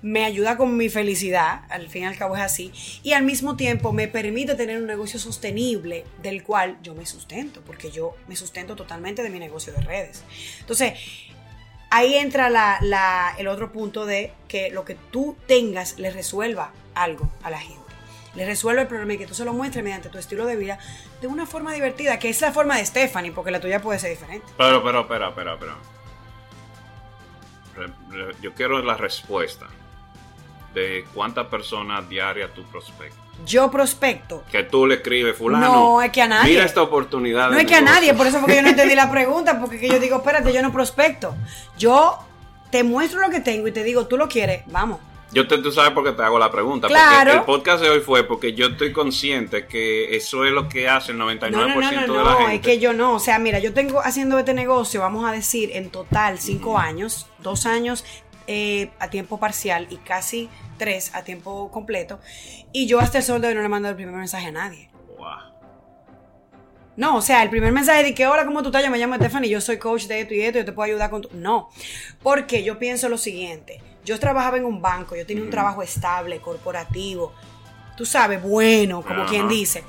me 0.02 0.24
ayuda 0.24 0.56
con 0.56 0.76
mi 0.76 0.88
felicidad, 0.88 1.62
al 1.68 1.88
fin 1.88 2.02
y 2.02 2.06
al 2.06 2.16
cabo 2.16 2.36
es 2.36 2.42
así, 2.42 2.72
y 3.02 3.12
al 3.12 3.22
mismo 3.24 3.56
tiempo 3.56 3.92
me 3.92 4.08
permite 4.08 4.54
tener 4.54 4.78
un 4.78 4.86
negocio 4.86 5.18
sostenible 5.18 6.04
del 6.22 6.42
cual 6.42 6.78
yo 6.82 6.94
me 6.94 7.06
sustento, 7.06 7.62
porque 7.66 7.90
yo 7.90 8.14
me 8.28 8.36
sustento 8.36 8.76
totalmente 8.76 9.22
de 9.22 9.30
mi 9.30 9.38
negocio 9.38 9.72
de 9.72 9.80
redes. 9.80 10.22
Entonces, 10.60 10.94
ahí 11.90 12.14
entra 12.14 12.50
la- 12.50 13.34
el 13.38 13.48
otro 13.48 13.72
punto 13.72 14.06
de 14.06 14.32
que 14.48 14.70
lo 14.70 14.84
que 14.84 14.94
tú 14.94 15.36
tengas 15.46 15.98
le 15.98 16.10
resuelva 16.10 16.72
algo 16.94 17.30
a 17.42 17.50
la 17.50 17.58
gente. 17.58 17.82
Le 18.34 18.44
resuelve 18.44 18.82
el 18.82 18.88
problema 18.88 19.14
y 19.14 19.18
que 19.18 19.26
tú 19.26 19.34
se 19.34 19.46
lo 19.46 19.54
muestres 19.54 19.82
mediante 19.82 20.10
tu 20.10 20.18
estilo 20.18 20.44
de 20.44 20.56
vida 20.56 20.78
de 21.22 21.26
una 21.26 21.46
forma 21.46 21.72
divertida, 21.72 22.18
que 22.18 22.28
es 22.28 22.38
la 22.42 22.52
forma 22.52 22.76
de 22.76 22.84
Stephanie, 22.84 23.32
porque 23.32 23.50
la 23.50 23.60
tuya 23.60 23.80
puede 23.80 23.98
ser 23.98 24.10
diferente. 24.10 24.46
Pero, 24.58 24.84
pero, 24.84 25.00
espera, 25.00 25.28
espera, 25.30 25.54
espera. 25.54 25.74
Yo 28.42 28.52
quiero 28.54 28.82
la 28.82 28.96
respuesta 28.96 29.66
de 30.76 31.06
cuántas 31.14 31.46
personas 31.46 32.06
diarias 32.06 32.50
tú 32.54 32.62
prospectas. 32.64 33.18
Yo 33.46 33.70
prospecto. 33.70 34.44
Que 34.50 34.62
tú 34.62 34.86
le 34.86 34.96
escribes, 34.96 35.36
fulano. 35.36 35.72
No, 35.72 36.02
es 36.02 36.10
que 36.10 36.20
a 36.22 36.28
nadie. 36.28 36.52
Mira 36.52 36.64
esta 36.64 36.82
oportunidad. 36.82 37.50
No 37.50 37.58
es 37.58 37.66
que 37.66 37.74
a 37.74 37.80
negocio". 37.80 37.94
nadie, 38.00 38.14
por 38.14 38.26
eso 38.26 38.38
fue 38.40 38.48
que 38.48 38.56
yo 38.56 38.62
no 38.62 38.68
entendí 38.68 38.94
la 38.94 39.10
pregunta, 39.16 39.58
porque 39.58 39.78
que 39.80 39.88
yo 39.88 39.98
digo, 39.98 40.16
espérate, 40.18 40.52
yo 40.52 40.62
no 40.62 40.72
prospecto. 40.72 41.34
Yo 41.78 42.18
te 42.70 42.82
muestro 42.84 43.20
lo 43.20 43.30
que 43.30 43.40
tengo 43.40 43.66
y 43.68 43.72
te 43.72 43.82
digo, 43.82 44.06
tú 44.06 44.16
lo 44.18 44.28
quieres, 44.28 44.62
vamos. 44.66 45.00
Yo 45.32 45.46
te, 45.48 45.58
tú 45.58 45.72
sabes 45.72 45.90
por 45.90 46.04
qué 46.04 46.12
te 46.12 46.22
hago 46.22 46.38
la 46.38 46.50
pregunta. 46.52 46.86
Claro. 46.86 47.32
Porque 47.32 47.38
el 47.38 47.44
podcast 47.44 47.82
de 47.82 47.90
hoy 47.90 48.00
fue 48.00 48.22
porque 48.24 48.54
yo 48.54 48.68
estoy 48.68 48.92
consciente 48.92 49.66
que 49.66 50.16
eso 50.16 50.44
es 50.44 50.52
lo 50.52 50.68
que 50.68 50.88
hace 50.88 51.12
el 51.12 51.18
99% 51.18 51.50
No, 51.50 51.66
no, 51.68 51.74
no, 51.74 52.06
no, 52.06 52.12
de 52.12 52.24
la 52.24 52.30
no, 52.30 52.38
gente. 52.38 52.54
es 52.54 52.60
que 52.62 52.78
yo 52.78 52.92
no. 52.92 53.14
O 53.14 53.18
sea, 53.18 53.38
mira, 53.40 53.58
yo 53.58 53.74
tengo 53.74 54.00
haciendo 54.00 54.38
este 54.38 54.54
negocio, 54.54 55.00
vamos 55.00 55.24
a 55.28 55.32
decir, 55.32 55.70
en 55.74 55.90
total 55.90 56.38
cinco 56.38 56.78
años, 56.78 57.26
dos 57.40 57.66
años 57.66 58.04
eh, 58.46 58.90
a 58.98 59.10
tiempo 59.10 59.38
parcial 59.38 59.86
y 59.90 59.96
casi 59.96 60.48
tres 60.78 61.14
a 61.14 61.22
tiempo 61.24 61.70
completo. 61.70 62.20
Y 62.72 62.86
yo 62.86 63.00
hasta 63.00 63.18
el 63.18 63.24
sol 63.24 63.40
de 63.40 63.48
hoy 63.48 63.54
no 63.54 63.62
le 63.62 63.68
mando 63.68 63.88
el 63.88 63.96
primer 63.96 64.14
mensaje 64.14 64.48
a 64.48 64.52
nadie. 64.52 64.90
Guau. 65.16 65.56
No, 66.96 67.16
o 67.16 67.20
sea, 67.22 67.42
el 67.42 67.50
primer 67.50 67.72
mensaje 67.72 68.02
de 68.02 68.14
que, 68.14 68.26
hola, 68.26 68.46
¿cómo 68.46 68.62
tú 68.62 68.68
estás? 68.68 68.82
Yo 68.82 68.90
me 68.90 68.98
llamo 68.98 69.16
Stephanie, 69.16 69.50
yo 69.50 69.60
soy 69.60 69.78
coach 69.78 70.04
de 70.04 70.20
esto 70.22 70.32
y 70.32 70.40
esto, 70.40 70.60
yo 70.60 70.64
te 70.64 70.72
puedo 70.72 70.86
ayudar 70.86 71.10
con 71.10 71.22
tu... 71.22 71.28
No, 71.34 71.68
porque 72.22 72.64
yo 72.64 72.78
pienso 72.78 73.10
lo 73.10 73.18
siguiente, 73.18 73.82
yo 74.02 74.18
trabajaba 74.18 74.56
en 74.56 74.64
un 74.64 74.80
banco, 74.80 75.14
yo 75.14 75.26
tenía 75.26 75.42
un 75.42 75.48
Ujú. 75.48 75.56
trabajo 75.56 75.82
estable, 75.82 76.40
corporativo, 76.40 77.34
tú 77.98 78.06
sabes, 78.06 78.42
bueno, 78.42 79.02
como 79.02 79.26
quien 79.26 79.46
dice. 79.46 79.84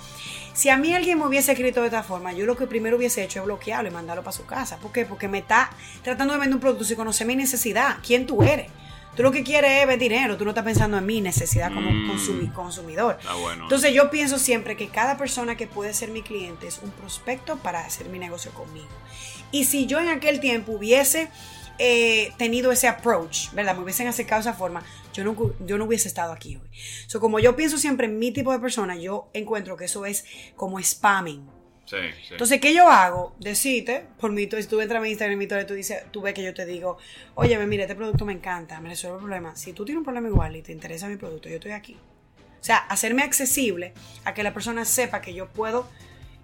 Si 0.57 0.69
a 0.69 0.77
mí 0.77 0.91
alguien 0.95 1.19
me 1.19 1.27
hubiese 1.27 1.51
escrito 1.51 1.81
de 1.81 1.85
esta 1.87 2.01
forma, 2.01 2.33
yo 2.33 2.47
lo 2.47 2.57
que 2.57 2.65
primero 2.65 2.97
hubiese 2.97 3.23
hecho 3.23 3.39
es 3.41 3.45
bloquearlo 3.45 3.89
y 3.89 3.93
mandarlo 3.93 4.23
para 4.23 4.35
su 4.35 4.47
casa. 4.47 4.77
¿Por 4.77 4.91
qué? 4.91 5.05
Porque 5.05 5.27
me 5.27 5.37
está 5.37 5.69
tratando 6.03 6.33
de 6.33 6.39
vender 6.39 6.55
un 6.55 6.61
producto 6.61 6.83
sin 6.83 6.95
conocer 6.97 7.27
mi 7.27 7.35
necesidad. 7.35 7.97
¿Quién 8.03 8.25
tú 8.25 8.41
eres? 8.41 8.71
Tú 9.15 9.21
lo 9.21 9.31
que 9.31 9.43
quieres 9.43 9.81
es 9.81 9.87
ver 9.87 9.99
dinero, 9.99 10.35
tú 10.35 10.45
no 10.45 10.51
estás 10.51 10.63
pensando 10.65 10.97
en 10.97 11.05
mi 11.05 11.21
necesidad 11.21 11.71
como 11.71 11.91
Mm. 11.91 12.09
consumi- 12.11 12.53
consumidor. 12.53 13.19
Ah, 13.27 13.35
bueno. 13.35 13.63
Entonces 13.65 13.93
yo 13.93 14.09
pienso 14.09 14.39
siempre 14.39 14.75
que 14.75 14.89
cada 14.89 15.15
persona 15.17 15.55
que 15.55 15.67
puede 15.67 15.93
ser 15.93 16.09
mi 16.09 16.23
cliente 16.23 16.65
es 16.67 16.79
un 16.83 16.89
prospecto 16.89 17.57
para 17.57 17.81
hacer 17.85 18.09
mi 18.09 18.17
negocio 18.17 18.49
conmigo. 18.51 18.87
Y 19.51 19.65
si 19.65 19.85
yo 19.85 19.99
en 19.99 20.09
aquel 20.09 20.39
tiempo 20.39 20.71
hubiese 20.71 21.29
eh, 21.79 22.31
tenido 22.37 22.71
ese 22.71 22.87
approach, 22.87 23.51
¿verdad? 23.53 23.75
Me 23.75 23.83
hubiesen 23.83 24.07
acercado 24.07 24.41
de 24.41 24.49
esa 24.49 24.57
forma, 24.57 24.81
yo 25.17 25.33
no, 25.33 25.53
yo 25.65 25.77
no 25.77 25.85
hubiese 25.85 26.07
estado 26.07 26.33
aquí 26.33 26.57
hoy. 26.57 26.69
So, 27.07 27.19
como 27.19 27.39
yo 27.39 27.55
pienso 27.55 27.77
siempre 27.77 28.07
en 28.07 28.19
mi 28.19 28.31
tipo 28.31 28.51
de 28.51 28.59
persona, 28.59 28.95
yo 28.97 29.29
encuentro 29.33 29.77
que 29.77 29.85
eso 29.85 30.05
es 30.05 30.25
como 30.55 30.81
spamming. 30.81 31.47
sí, 31.85 31.97
sí. 32.21 32.27
Entonces, 32.31 32.59
¿qué 32.59 32.73
yo 32.73 32.89
hago? 32.89 33.35
Decirte, 33.39 34.05
por 34.19 34.31
mi, 34.31 34.43
si 34.43 34.67
tú 34.67 34.81
entras 34.81 34.99
a 34.99 35.01
mi 35.01 35.09
Instagram 35.09 35.41
y 35.41 35.47
tú, 35.47 35.73
dices, 35.73 36.03
tú 36.11 36.21
ves 36.21 36.33
que 36.33 36.43
yo 36.43 36.53
te 36.53 36.65
digo, 36.65 36.97
oye, 37.35 37.57
mira, 37.65 37.83
este 37.83 37.95
producto 37.95 38.25
me 38.25 38.33
encanta, 38.33 38.79
me 38.79 38.89
resuelve 38.89 39.17
el 39.17 39.21
problema. 39.21 39.55
Si 39.55 39.73
tú 39.73 39.85
tienes 39.85 39.99
un 39.99 40.05
problema 40.05 40.27
igual 40.27 40.55
y 40.55 40.61
te 40.61 40.71
interesa 40.71 41.07
mi 41.07 41.17
producto, 41.17 41.49
yo 41.49 41.55
estoy 41.55 41.71
aquí. 41.71 41.97
O 42.59 42.63
sea, 42.63 42.77
hacerme 42.77 43.23
accesible 43.23 43.93
a 44.25 44.33
que 44.33 44.43
la 44.43 44.53
persona 44.53 44.83
sepa 44.83 45.21
que 45.21 45.33
yo 45.33 45.47
puedo, 45.47 45.87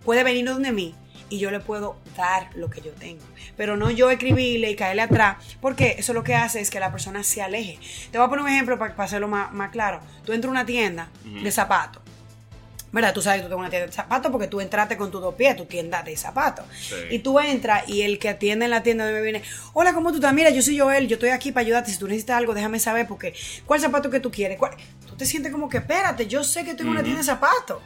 puede 0.06 0.24
venir 0.24 0.46
donde 0.46 0.72
mí 0.72 0.96
y 1.34 1.40
yo 1.40 1.50
le 1.50 1.60
puedo 1.60 1.98
dar 2.16 2.50
lo 2.54 2.70
que 2.70 2.80
yo 2.82 2.92
tengo. 2.92 3.24
Pero 3.58 3.76
no 3.76 3.90
yo 3.90 4.12
escribirle 4.12 4.70
y 4.70 4.76
caerle 4.76 5.02
atrás, 5.02 5.38
porque 5.62 5.96
eso 5.98 6.14
lo 6.14 6.24
que 6.24 6.36
hace 6.36 6.62
es 6.62 6.70
que 6.70 6.80
la 6.80 6.92
persona 6.92 7.24
se 7.24 7.42
aleje. 7.42 7.80
Te 8.12 8.20
voy 8.20 8.28
a 8.28 8.30
poner 8.30 8.46
un 8.46 8.52
ejemplo 8.52 8.78
para, 8.78 8.96
para 8.96 9.06
hacerlo 9.06 9.28
más, 9.28 9.52
más 9.52 9.72
claro. 9.72 10.00
Tú 10.24 10.32
entras 10.32 10.50
a 10.50 10.52
una 10.52 10.66
tienda 10.68 11.10
de 11.24 11.52
zapatos. 11.52 12.04
¿Verdad? 12.92 13.16
Tú 13.16 13.24
sabes 13.24 13.40
que 13.42 13.46
tú 13.46 13.50
tienes 13.50 13.62
una 13.62 13.70
tienda 13.72 13.88
de 13.88 13.92
zapatos 13.92 14.32
porque 14.32 14.48
tú 14.48 14.62
entraste 14.62 14.96
con 14.96 15.10
tus 15.10 15.20
dos 15.20 15.34
pies, 15.34 15.56
tu 15.56 15.66
tienda 15.66 16.04
de 16.04 16.16
zapatos. 16.16 16.66
Sí. 16.80 16.94
Y 17.10 17.18
tú 17.18 17.40
entras 17.40 17.90
y 17.90 18.04
el 18.04 18.20
que 18.20 18.30
atiende 18.30 18.66
en 18.66 18.72
la 18.72 18.84
tienda 18.84 19.08
de 19.08 19.14
me 19.14 19.22
viene, 19.24 19.42
hola, 19.74 19.92
¿cómo 19.96 20.12
tú 20.12 20.18
estás? 20.18 20.36
Mira, 20.36 20.52
yo 20.52 20.62
soy 20.62 20.78
Joel, 20.78 21.08
yo 21.08 21.16
estoy 21.16 21.30
aquí 21.30 21.52
para 21.52 21.66
ayudarte. 21.66 21.90
Si 21.90 21.98
tú 21.98 22.06
necesitas 22.06 22.38
algo, 22.38 22.54
déjame 22.54 22.80
saber 22.80 23.08
porque 23.08 23.34
¿cuál 23.66 23.80
zapato 23.80 24.12
que 24.12 24.20
tú 24.20 24.30
quieres? 24.30 24.60
¿Cuál? 24.60 24.74
Tú 25.08 25.16
te 25.16 25.26
sientes 25.26 25.52
como 25.52 25.68
que, 25.68 25.78
espérate, 25.78 26.28
yo 26.28 26.44
sé 26.44 26.64
que 26.64 26.76
tengo 26.76 26.92
una 26.92 27.02
tienda 27.02 27.22
de 27.22 27.26
zapatos. 27.26 27.82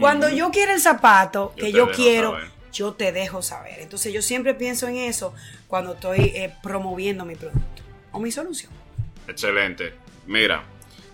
Cuando 0.00 0.28
yo 0.28 0.50
quiero 0.50 0.72
el 0.72 0.80
zapato 0.80 1.52
que 1.56 1.72
yo 1.72 1.90
quiero, 1.90 2.32
saber. 2.32 2.57
Yo 2.78 2.92
te 2.94 3.10
dejo 3.12 3.42
saber. 3.42 3.80
Entonces 3.80 4.12
yo 4.12 4.22
siempre 4.22 4.54
pienso 4.54 4.86
en 4.88 4.96
eso 4.96 5.34
cuando 5.66 5.94
estoy 5.94 6.20
eh, 6.34 6.54
promoviendo 6.62 7.24
mi 7.24 7.34
producto 7.34 7.82
o 8.12 8.20
mi 8.20 8.30
solución. 8.30 8.70
Excelente. 9.26 9.94
Mira, 10.26 10.62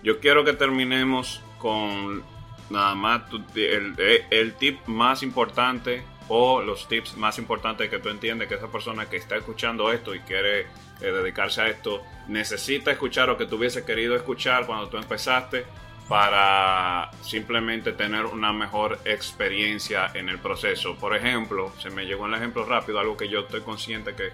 yo 0.03 0.19
quiero 0.19 0.43
que 0.45 0.53
terminemos 0.53 1.41
con 1.59 2.23
nada 2.69 2.93
más 2.95 3.29
tu- 3.29 3.43
el, 3.55 4.53
tip 4.59 4.85
más 4.87 5.23
importante 5.23 6.03
o 6.27 6.61
los 6.61 6.87
tips 6.87 7.17
más 7.17 7.37
importantes 7.37 7.89
que 7.89 7.99
tú 7.99 8.09
entiendes 8.09 8.47
que 8.47 8.55
esa 8.55 8.67
persona 8.71 9.07
que 9.09 9.17
está 9.17 9.35
escuchando 9.35 9.91
esto 9.91 10.13
y 10.15 10.19
quiere 10.21 10.61
eh, 10.61 10.65
dedicarse 11.01 11.61
a 11.61 11.67
esto 11.67 12.01
necesita 12.27 12.91
escuchar 12.91 13.29
o 13.29 13.37
que 13.37 13.45
tú 13.45 13.57
hubiese 13.57 13.83
querido 13.85 14.15
escuchar 14.15 14.65
cuando 14.65 14.87
tú 14.89 14.97
empezaste 14.97 15.65
para 16.07 17.09
simplemente 17.21 17.91
tener 17.91 18.25
una 18.25 18.53
mejor 18.53 18.99
experiencia 19.05 20.11
en 20.13 20.29
el 20.29 20.37
proceso. 20.39 20.95
Por 20.95 21.15
ejemplo, 21.15 21.73
se 21.79 21.89
me 21.89 22.05
llegó 22.05 22.25
un 22.25 22.35
ejemplo 22.35 22.65
rápido, 22.65 22.99
algo 22.99 23.17
que 23.17 23.27
yo 23.27 23.41
estoy 23.41 23.61
consciente 23.61 24.15
que 24.15 24.31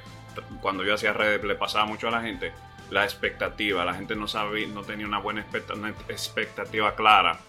cuando 0.61 0.83
yo 0.83 0.95
hacía 0.95 1.13
redes 1.13 1.43
le 1.43 1.55
pasaba 1.55 1.85
mucho 1.85 2.07
a 2.07 2.11
la 2.11 2.21
gente, 2.21 2.51
la 2.89 3.03
expectativa. 3.05 3.85
La 3.85 3.93
gente 3.93 4.15
no 4.15 4.27
sabía, 4.27 4.67
no 4.67 4.81
tenía 4.81 5.05
una 5.05 5.19
buena 5.19 5.41
expecta- 5.41 5.73
una 5.73 5.89
expectativa 6.09 6.95
clara 6.95 7.39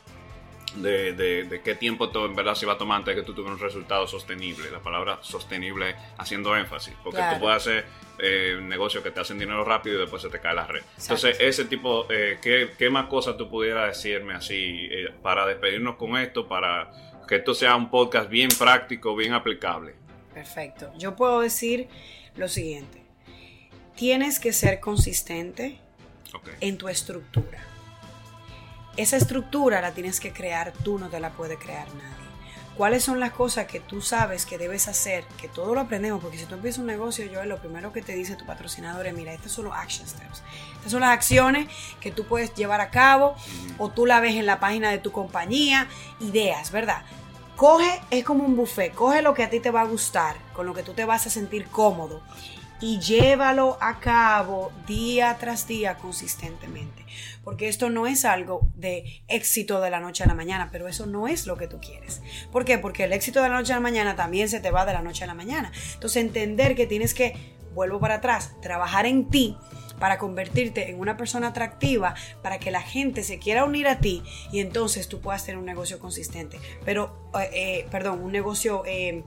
de, 0.77 1.13
de- 1.13 1.45
de 1.45 1.61
qué 1.61 1.75
tiempo 1.75 2.09
todo 2.11 2.27
en 2.27 2.35
verdad 2.35 2.55
se 2.55 2.65
iba 2.65 2.75
a 2.75 2.79
tomar 2.79 2.99
antes 2.99 3.15
de 3.15 3.21
que 3.23 3.27
tú 3.27 3.35
tuvieras 3.35 3.61
un 3.61 3.65
resultado 3.67 4.07
sostenible. 4.07 4.71
La 4.71 4.81
palabra 4.81 5.19
sostenible 5.23 5.95
haciendo 6.19 6.57
énfasis, 6.57 6.95
porque 7.03 7.19
Claro. 7.19 7.37
tú 7.37 7.43
puedes 7.43 7.57
hacer 7.59 7.85
eh, 8.19 8.59
negocios 8.63 9.03
que 9.03 9.11
te 9.11 9.21
hacen 9.21 9.39
dinero 9.39 9.65
rápido 9.65 9.97
y 9.97 10.01
después 10.01 10.23
se 10.23 10.29
te 10.29 10.39
cae 10.41 10.55
la 10.55 10.67
red. 10.67 10.81
Exacto. 10.83 11.03
Entonces, 11.15 11.37
ese 11.41 11.65
tipo, 11.65 12.07
eh, 12.11 12.39
¿qué, 12.43 12.71
qué 12.79 12.89
más 12.91 13.07
cosas 13.07 13.37
tú 13.37 13.49
pudieras 13.51 13.89
decirme 13.97 14.35
así 14.35 14.89
eh, 14.91 15.13
para 15.23 15.47
despedirnos 15.47 15.97
con 15.97 16.17
esto, 16.17 16.47
para 16.47 16.91
que 17.27 17.37
esto 17.37 17.55
sea 17.55 17.75
un 17.77 17.91
podcast 17.91 18.29
bien 18.31 18.51
práctico, 18.59 19.15
bien 19.17 19.33
aplicable? 19.33 19.95
Perfecto. 20.35 20.93
Yo 20.97 21.17
puedo 21.17 21.41
decir 21.41 21.89
lo 22.37 22.49
siguiente. 22.49 23.03
Tienes 23.97 24.39
que 24.41 24.53
ser 24.53 24.81
consistente 24.81 25.79
en 26.61 26.79
tu 26.79 26.89
estructura. 26.89 27.59
Esa 28.97 29.17
estructura 29.17 29.81
la 29.81 29.93
tienes 29.93 30.21
que 30.21 30.33
crear 30.33 30.73
tú, 30.85 30.99
no 30.99 31.09
te 31.09 31.19
la 31.19 31.31
puede 31.31 31.57
crear 31.57 31.89
nadie. 31.95 32.23
¿Cuáles 32.77 33.05
son 33.05 33.21
las 33.21 33.33
cosas 33.33 33.67
que 33.67 33.81
tú 33.81 34.01
sabes 34.01 34.47
que 34.47 34.57
debes 34.57 34.89
hacer? 34.89 35.25
Que 35.39 35.49
todo 35.49 35.75
lo 35.75 35.81
aprendemos, 35.81 36.23
porque 36.23 36.39
si 36.39 36.47
tú 36.47 36.55
empiezas 36.55 36.79
un 36.79 36.87
negocio, 36.87 37.27
yo 37.27 37.45
lo 37.45 37.59
primero 37.59 37.93
que 37.93 38.01
te 38.01 38.15
dice 38.15 38.35
tu 38.35 38.47
patrocinador 38.47 39.07
es, 39.07 39.15
mira, 39.15 39.33
estos 39.33 39.53
son 39.53 39.67
los 39.67 39.75
action 39.75 40.07
steps. 40.07 40.43
Estas 40.77 40.93
son 40.93 41.01
las 41.01 41.11
acciones 41.11 41.69
que 42.01 42.11
tú 42.11 42.25
puedes 42.25 42.55
llevar 42.55 42.81
a 42.81 42.91
cabo 42.91 43.35
o 43.79 43.91
tú 43.91 44.07
la 44.07 44.21
ves 44.21 44.37
en 44.37 44.47
la 44.47 44.59
página 44.59 44.91
de 44.91 44.99
tu 44.99 45.13
compañía, 45.13 45.87
ideas, 46.21 46.71
¿verdad? 46.71 47.03
Coge, 47.57 48.01
es 48.11 48.25
como 48.25 48.45
un 48.45 48.57
buffet, 48.57 48.95
coge 48.95 49.21
lo 49.21 49.35
que 49.35 49.43
a 49.43 49.51
ti 49.51 49.61
te 49.61 49.71
va 49.71 49.83
a 49.83 49.85
gustar, 49.85 50.37
con 50.55 50.67
lo 50.67 50.73
que 50.73 50.83
tú 50.83 50.95
te 50.95 51.05
vas 51.05 51.27
a 51.27 51.31
sentir 51.31 51.67
cómodo 51.67 52.23
y 52.83 52.99
llévalo 52.99 53.79
a 53.81 54.01
cabo 54.01 54.73
día 54.89 55.37
tras 55.39 55.69
día 55.69 55.95
consistentemente. 55.97 57.07
Porque 57.45 57.69
esto 57.69 57.91
no 57.91 58.07
es 58.07 58.25
algo 58.25 58.69
de 58.75 59.23
éxito 59.29 59.81
de 59.81 59.89
la 59.89 60.01
noche 60.01 60.25
a 60.25 60.27
la 60.27 60.35
mañana, 60.35 60.69
pero 60.73 60.89
eso 60.89 61.07
no 61.07 61.29
es 61.29 61.47
lo 61.47 61.57
que 61.57 61.69
tú 61.69 61.81
quieres. 61.81 62.21
¿Por 62.51 62.65
qué? 62.65 62.79
Porque 62.79 63.05
el 63.05 63.13
éxito 63.13 63.41
de 63.41 63.49
la 63.49 63.55
noche 63.55 63.73
a 63.73 63.77
la 63.77 63.81
mañana 63.81 64.17
también 64.17 64.49
se 64.49 64.61
te 64.61 64.73
va 64.73 64.85
de 64.85 64.93
la 64.93 65.03
noche 65.03 65.25
a 65.25 65.29
la 65.29 65.35
mañana. 65.35 65.73
Entonces 65.95 66.23
entender 66.23 66.75
que 66.75 66.87
tienes 66.87 67.15
que, 67.15 67.55
vuelvo 67.73 68.01
para 68.01 68.17
atrás, 68.17 68.53
trabajar 68.61 69.07
en 69.07 69.31
ti 69.31 69.57
para 70.03 70.19
convertirte 70.19 70.91
en 70.91 70.99
una 70.99 71.17
persona 71.17 71.47
atractiva, 71.47 72.17
para 72.43 72.59
que 72.59 72.73
la 72.73 72.83
gente 72.83 73.23
se 73.23 73.39
quiera 73.39 73.65
unir 73.65 73.87
a 73.87 74.01
ti 74.01 74.25
y 74.51 74.59
entonces 74.59 75.07
tú 75.07 75.21
puedas 75.21 75.45
tener 75.47 75.59
un 75.59 75.65
negocio 75.65 76.01
consistente. 76.01 76.59
Pero, 76.85 77.31
eh, 77.39 77.51
eh, 77.53 77.87
perdón, 77.89 78.21
un 78.21 78.33
negocio 78.33 78.83
eh, 78.85 79.23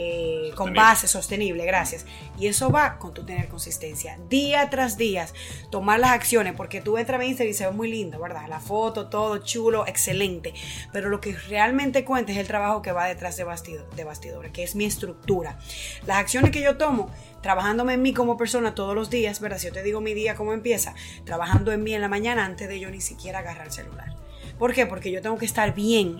eh, 0.00 0.52
con 0.54 0.74
base 0.74 1.08
sostenible, 1.08 1.64
gracias. 1.64 2.06
Y 2.38 2.46
eso 2.46 2.70
va 2.70 2.98
con 2.98 3.14
tu 3.14 3.24
tener 3.24 3.48
consistencia. 3.48 4.18
Día 4.28 4.70
tras 4.70 4.96
día, 4.96 5.26
tomar 5.70 5.98
las 5.98 6.10
acciones, 6.10 6.54
porque 6.54 6.80
tú 6.80 6.98
entras 6.98 7.20
a 7.20 7.24
Instagram 7.24 7.50
y 7.50 7.54
se 7.54 7.66
ve 7.66 7.72
muy 7.72 7.90
lindo, 7.90 8.20
¿verdad? 8.20 8.48
La 8.48 8.60
foto, 8.60 9.08
todo 9.08 9.38
chulo, 9.38 9.86
excelente. 9.86 10.54
Pero 10.92 11.08
lo 11.08 11.20
que 11.20 11.32
realmente 11.32 12.04
cuenta 12.04 12.32
es 12.32 12.38
el 12.38 12.46
trabajo 12.46 12.80
que 12.80 12.92
va 12.92 13.06
detrás 13.06 13.36
de, 13.36 13.44
bastido, 13.44 13.86
de 13.96 14.04
bastidores, 14.04 14.52
que 14.52 14.62
es 14.62 14.76
mi 14.76 14.84
estructura. 14.84 15.58
Las 16.06 16.18
acciones 16.18 16.50
que 16.52 16.60
yo 16.60 16.76
tomo, 16.76 17.10
trabajándome 17.42 17.94
en 17.94 18.02
mí 18.02 18.12
como 18.12 18.36
persona 18.36 18.74
todos 18.74 18.94
los 18.94 19.10
días, 19.10 19.40
¿verdad? 19.40 19.58
Si 19.58 19.66
yo 19.66 19.72
te 19.72 19.82
digo 19.82 20.00
mi 20.00 20.14
día 20.14 20.34
cómo 20.34 20.52
empieza, 20.52 20.94
trabajando 21.24 21.72
en 21.72 21.82
mí 21.82 21.94
en 21.94 22.00
la 22.00 22.08
mañana 22.08 22.44
antes 22.44 22.68
de 22.68 22.80
yo 22.80 22.90
ni 22.90 23.00
siquiera 23.00 23.40
agarrar 23.40 23.66
el 23.66 23.72
celular. 23.72 24.16
¿Por 24.58 24.74
qué? 24.74 24.86
Porque 24.86 25.12
yo 25.12 25.22
tengo 25.22 25.38
que 25.38 25.46
estar 25.46 25.74
bien 25.74 26.18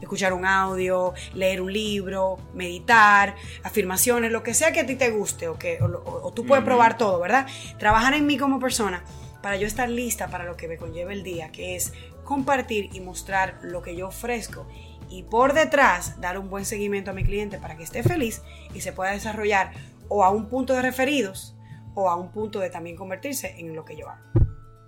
escuchar 0.00 0.32
un 0.32 0.44
audio, 0.44 1.12
leer 1.34 1.60
un 1.60 1.72
libro, 1.72 2.38
meditar, 2.54 3.34
afirmaciones, 3.62 4.32
lo 4.32 4.42
que 4.42 4.54
sea 4.54 4.72
que 4.72 4.80
a 4.80 4.86
ti 4.86 4.94
te 4.94 5.10
guste 5.10 5.48
o 5.48 5.58
que 5.58 5.78
o, 5.80 6.32
tú 6.32 6.46
puedes 6.46 6.64
probar 6.64 6.96
todo, 6.96 7.20
¿verdad? 7.20 7.46
Trabajar 7.78 8.14
en 8.14 8.26
mí 8.26 8.36
como 8.36 8.60
persona 8.60 9.02
para 9.42 9.56
yo 9.56 9.66
estar 9.66 9.88
lista 9.88 10.28
para 10.28 10.44
lo 10.44 10.56
que 10.56 10.68
me 10.68 10.76
conlleve 10.76 11.14
el 11.14 11.22
día, 11.22 11.50
que 11.50 11.76
es 11.76 11.92
compartir 12.24 12.90
y 12.92 13.00
mostrar 13.00 13.58
lo 13.62 13.82
que 13.82 13.96
yo 13.96 14.08
ofrezco 14.08 14.66
y 15.10 15.22
por 15.22 15.54
detrás 15.54 16.20
dar 16.20 16.38
un 16.38 16.50
buen 16.50 16.64
seguimiento 16.64 17.10
a 17.10 17.14
mi 17.14 17.24
cliente 17.24 17.58
para 17.58 17.76
que 17.76 17.82
esté 17.82 18.02
feliz 18.02 18.42
y 18.74 18.82
se 18.82 18.92
pueda 18.92 19.12
desarrollar 19.12 19.72
o 20.08 20.24
a 20.24 20.30
un 20.30 20.48
punto 20.48 20.74
de 20.74 20.82
referidos 20.82 21.54
o 21.94 22.08
a 22.08 22.16
un 22.16 22.30
punto 22.32 22.60
de 22.60 22.70
también 22.70 22.96
convertirse 22.96 23.54
en 23.58 23.74
lo 23.74 23.84
que 23.84 23.96
yo 23.96 24.08
hago. 24.08 24.22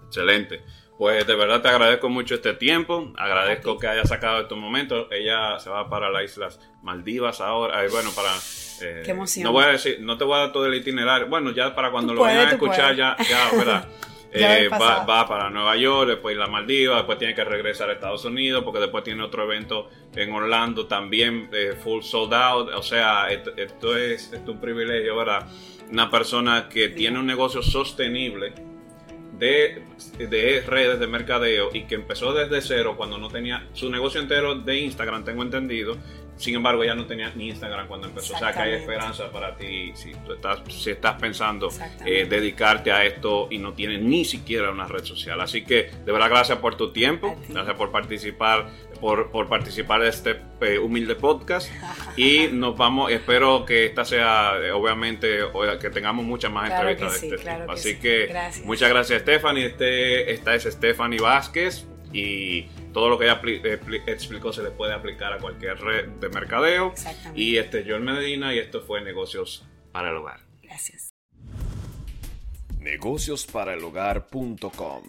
Excelente. 0.07 0.63
Pues 0.99 1.27
de 1.27 1.35
verdad 1.35 1.63
te 1.63 1.69
agradezco 1.69 2.09
mucho 2.11 2.35
este 2.35 2.53
tiempo. 2.55 3.13
Agradezco 3.17 3.79
que 3.79 3.87
hayas 3.89 4.09
sacado 4.09 4.41
estos 4.43 4.59
momentos. 4.59 5.07
Ella 5.11 5.59
se 5.59 5.71
va 5.71 5.89
para 5.89 6.11
las 6.11 6.25
Islas 6.25 6.61
Maldivas 6.83 7.41
ahora. 7.41 7.81
Bueno, 7.91 8.11
para. 8.15 8.29
eh, 8.83 9.03
Qué 9.05 9.13
emoción. 9.13 9.45
No 9.45 9.53
voy 9.53 9.65
a 9.65 9.69
decir, 9.69 9.99
no 10.01 10.19
te 10.19 10.25
voy 10.25 10.35
a 10.37 10.41
dar 10.41 10.53
todo 10.53 10.67
el 10.67 10.75
itinerario. 10.75 11.27
Bueno, 11.29 11.53
ya 11.53 11.75
para 11.75 11.91
cuando 11.91 12.13
Tú 12.13 12.17
lo 12.17 12.23
vayan 12.23 12.41
a 12.41 12.59
puedes, 12.59 12.63
escuchar, 12.63 12.95
puedes. 12.95 13.29
ya, 13.29 13.51
ya, 13.51 13.57
¿verdad? 13.57 13.89
Eh, 14.33 14.69
va, 14.69 15.05
va 15.05 15.27
para 15.27 15.51
Nueva 15.51 15.77
York, 15.77 16.09
después 16.09 16.37
las 16.37 16.49
Maldivas, 16.49 16.99
después 16.99 17.19
tiene 17.19 17.35
que 17.35 17.45
regresar 17.45 17.91
a 17.91 17.95
Estados 17.95 18.25
Unidos, 18.25 18.63
porque 18.65 18.79
después 18.79 19.03
tiene 19.03 19.23
otro 19.23 19.43
evento 19.45 19.89
en 20.15 20.33
Orlando 20.33 20.87
también, 20.87 21.49
eh, 21.53 21.75
full 21.83 22.03
sold 22.03 22.33
out. 22.35 22.69
O 22.75 22.83
sea, 22.83 23.31
esto, 23.31 23.53
esto 23.57 23.97
es, 23.97 24.33
esto 24.33 24.37
es 24.37 24.49
un 24.49 24.61
privilegio, 24.61 25.17
¿verdad? 25.17 25.49
Una 25.91 26.09
persona 26.09 26.69
que 26.69 26.91
tiene 26.91 27.19
un 27.19 27.27
negocio 27.27 27.63
sostenible 27.63 28.70
de, 29.41 29.83
de 30.19 30.63
redes 30.67 31.01
de 31.01 31.07
mercadeo 31.07 31.71
y 31.73 31.85
que 31.85 31.97
empezó 31.97 32.33
desde 32.33 32.61
cero 32.61 32.95
cuando 32.97 33.19
no 33.19 33.29
tenía 33.29 33.67
su 33.73 33.91
negocio 33.91 34.21
entero 34.21 34.55
de 34.55 34.79
Instagram, 34.79 35.25
tengo 35.25 35.43
entendido. 35.43 35.97
Sin 36.37 36.55
embargo, 36.55 36.83
ya 36.83 36.95
no 36.95 37.05
tenía 37.05 37.31
ni 37.35 37.49
Instagram 37.49 37.87
cuando 37.87 38.07
empezó. 38.07 38.35
O 38.35 38.39
sea 38.39 38.53
que 38.53 38.61
hay 38.61 38.73
esperanza 38.73 39.31
para 39.31 39.57
ti 39.57 39.93
si 39.95 40.13
tú 40.13 40.33
estás, 40.33 40.61
si 40.71 40.91
estás 40.91 41.21
pensando 41.21 41.69
eh, 42.07 42.27
dedicarte 42.29 42.91
a 42.93 43.05
esto 43.05 43.49
y 43.51 43.59
no 43.59 43.75
tienes 43.75 44.01
ni 44.01 44.25
siquiera 44.25 44.71
una 44.71 44.87
red 44.87 45.05
social. 45.05 45.39
Así 45.41 45.65
que 45.65 45.91
de 46.05 46.13
verdad 46.13 46.31
gracias 46.31 46.59
por 46.59 46.77
tu 46.77 46.93
tiempo, 46.93 47.39
gracias 47.49 47.77
por 47.77 47.91
participar 47.91 48.71
por, 49.01 49.31
por 49.31 49.49
participar 49.49 50.03
de 50.03 50.09
este 50.11 50.43
eh, 50.61 50.79
humilde 50.79 51.15
podcast. 51.17 51.71
Y 52.17 52.49
nos 52.53 52.77
vamos, 52.77 53.11
espero 53.11 53.65
que 53.65 53.87
esta 53.87 54.05
sea, 54.05 54.53
eh, 54.63 54.71
obviamente, 54.73 55.39
que 55.81 55.89
tengamos 55.91 56.25
muchas 56.25 56.53
más 56.53 56.69
Claro 56.69 56.89
entrevistas 56.91 57.21
que 57.21 57.27
de 57.27 57.31
sí, 57.31 57.35
este 57.35 57.43
claro 57.43 57.61
tipo. 57.61 57.73
que 57.75 57.81
Así 57.81 57.93
sí. 57.95 57.99
que 58.01 58.27
Gracias. 58.27 58.67
muchas 58.67 58.89
gracias, 58.91 59.23
Stephanie. 59.23 59.67
Este, 59.67 60.33
esta 60.33 60.55
es 60.55 60.65
Stephanie 60.65 61.21
Vázquez. 61.21 61.87
Y 62.13 62.63
todo 62.93 63.09
lo 63.09 63.17
que 63.19 63.25
ella 63.27 63.41
expli- 63.41 64.03
explicó 64.07 64.53
se 64.53 64.63
le 64.65 64.71
puede 64.73 64.93
aplicar 64.93 65.33
a 65.33 65.39
cualquier 65.39 65.81
red 65.81 66.09
de 66.09 66.29
mercadeo. 66.29 66.91
Exactamente. 66.91 67.41
Y 67.41 67.57
este 67.57 67.79
es 67.81 67.87
Joel 67.87 68.01
Medina 68.03 68.53
y 68.53 68.59
esto 68.59 68.83
fue 68.83 69.01
Negocios 69.01 69.65
para 69.93 70.11
el 70.11 70.17
Hogar. 70.17 70.41
Gracias. 70.63 71.11
negociosparaelhogar.com 72.81 75.03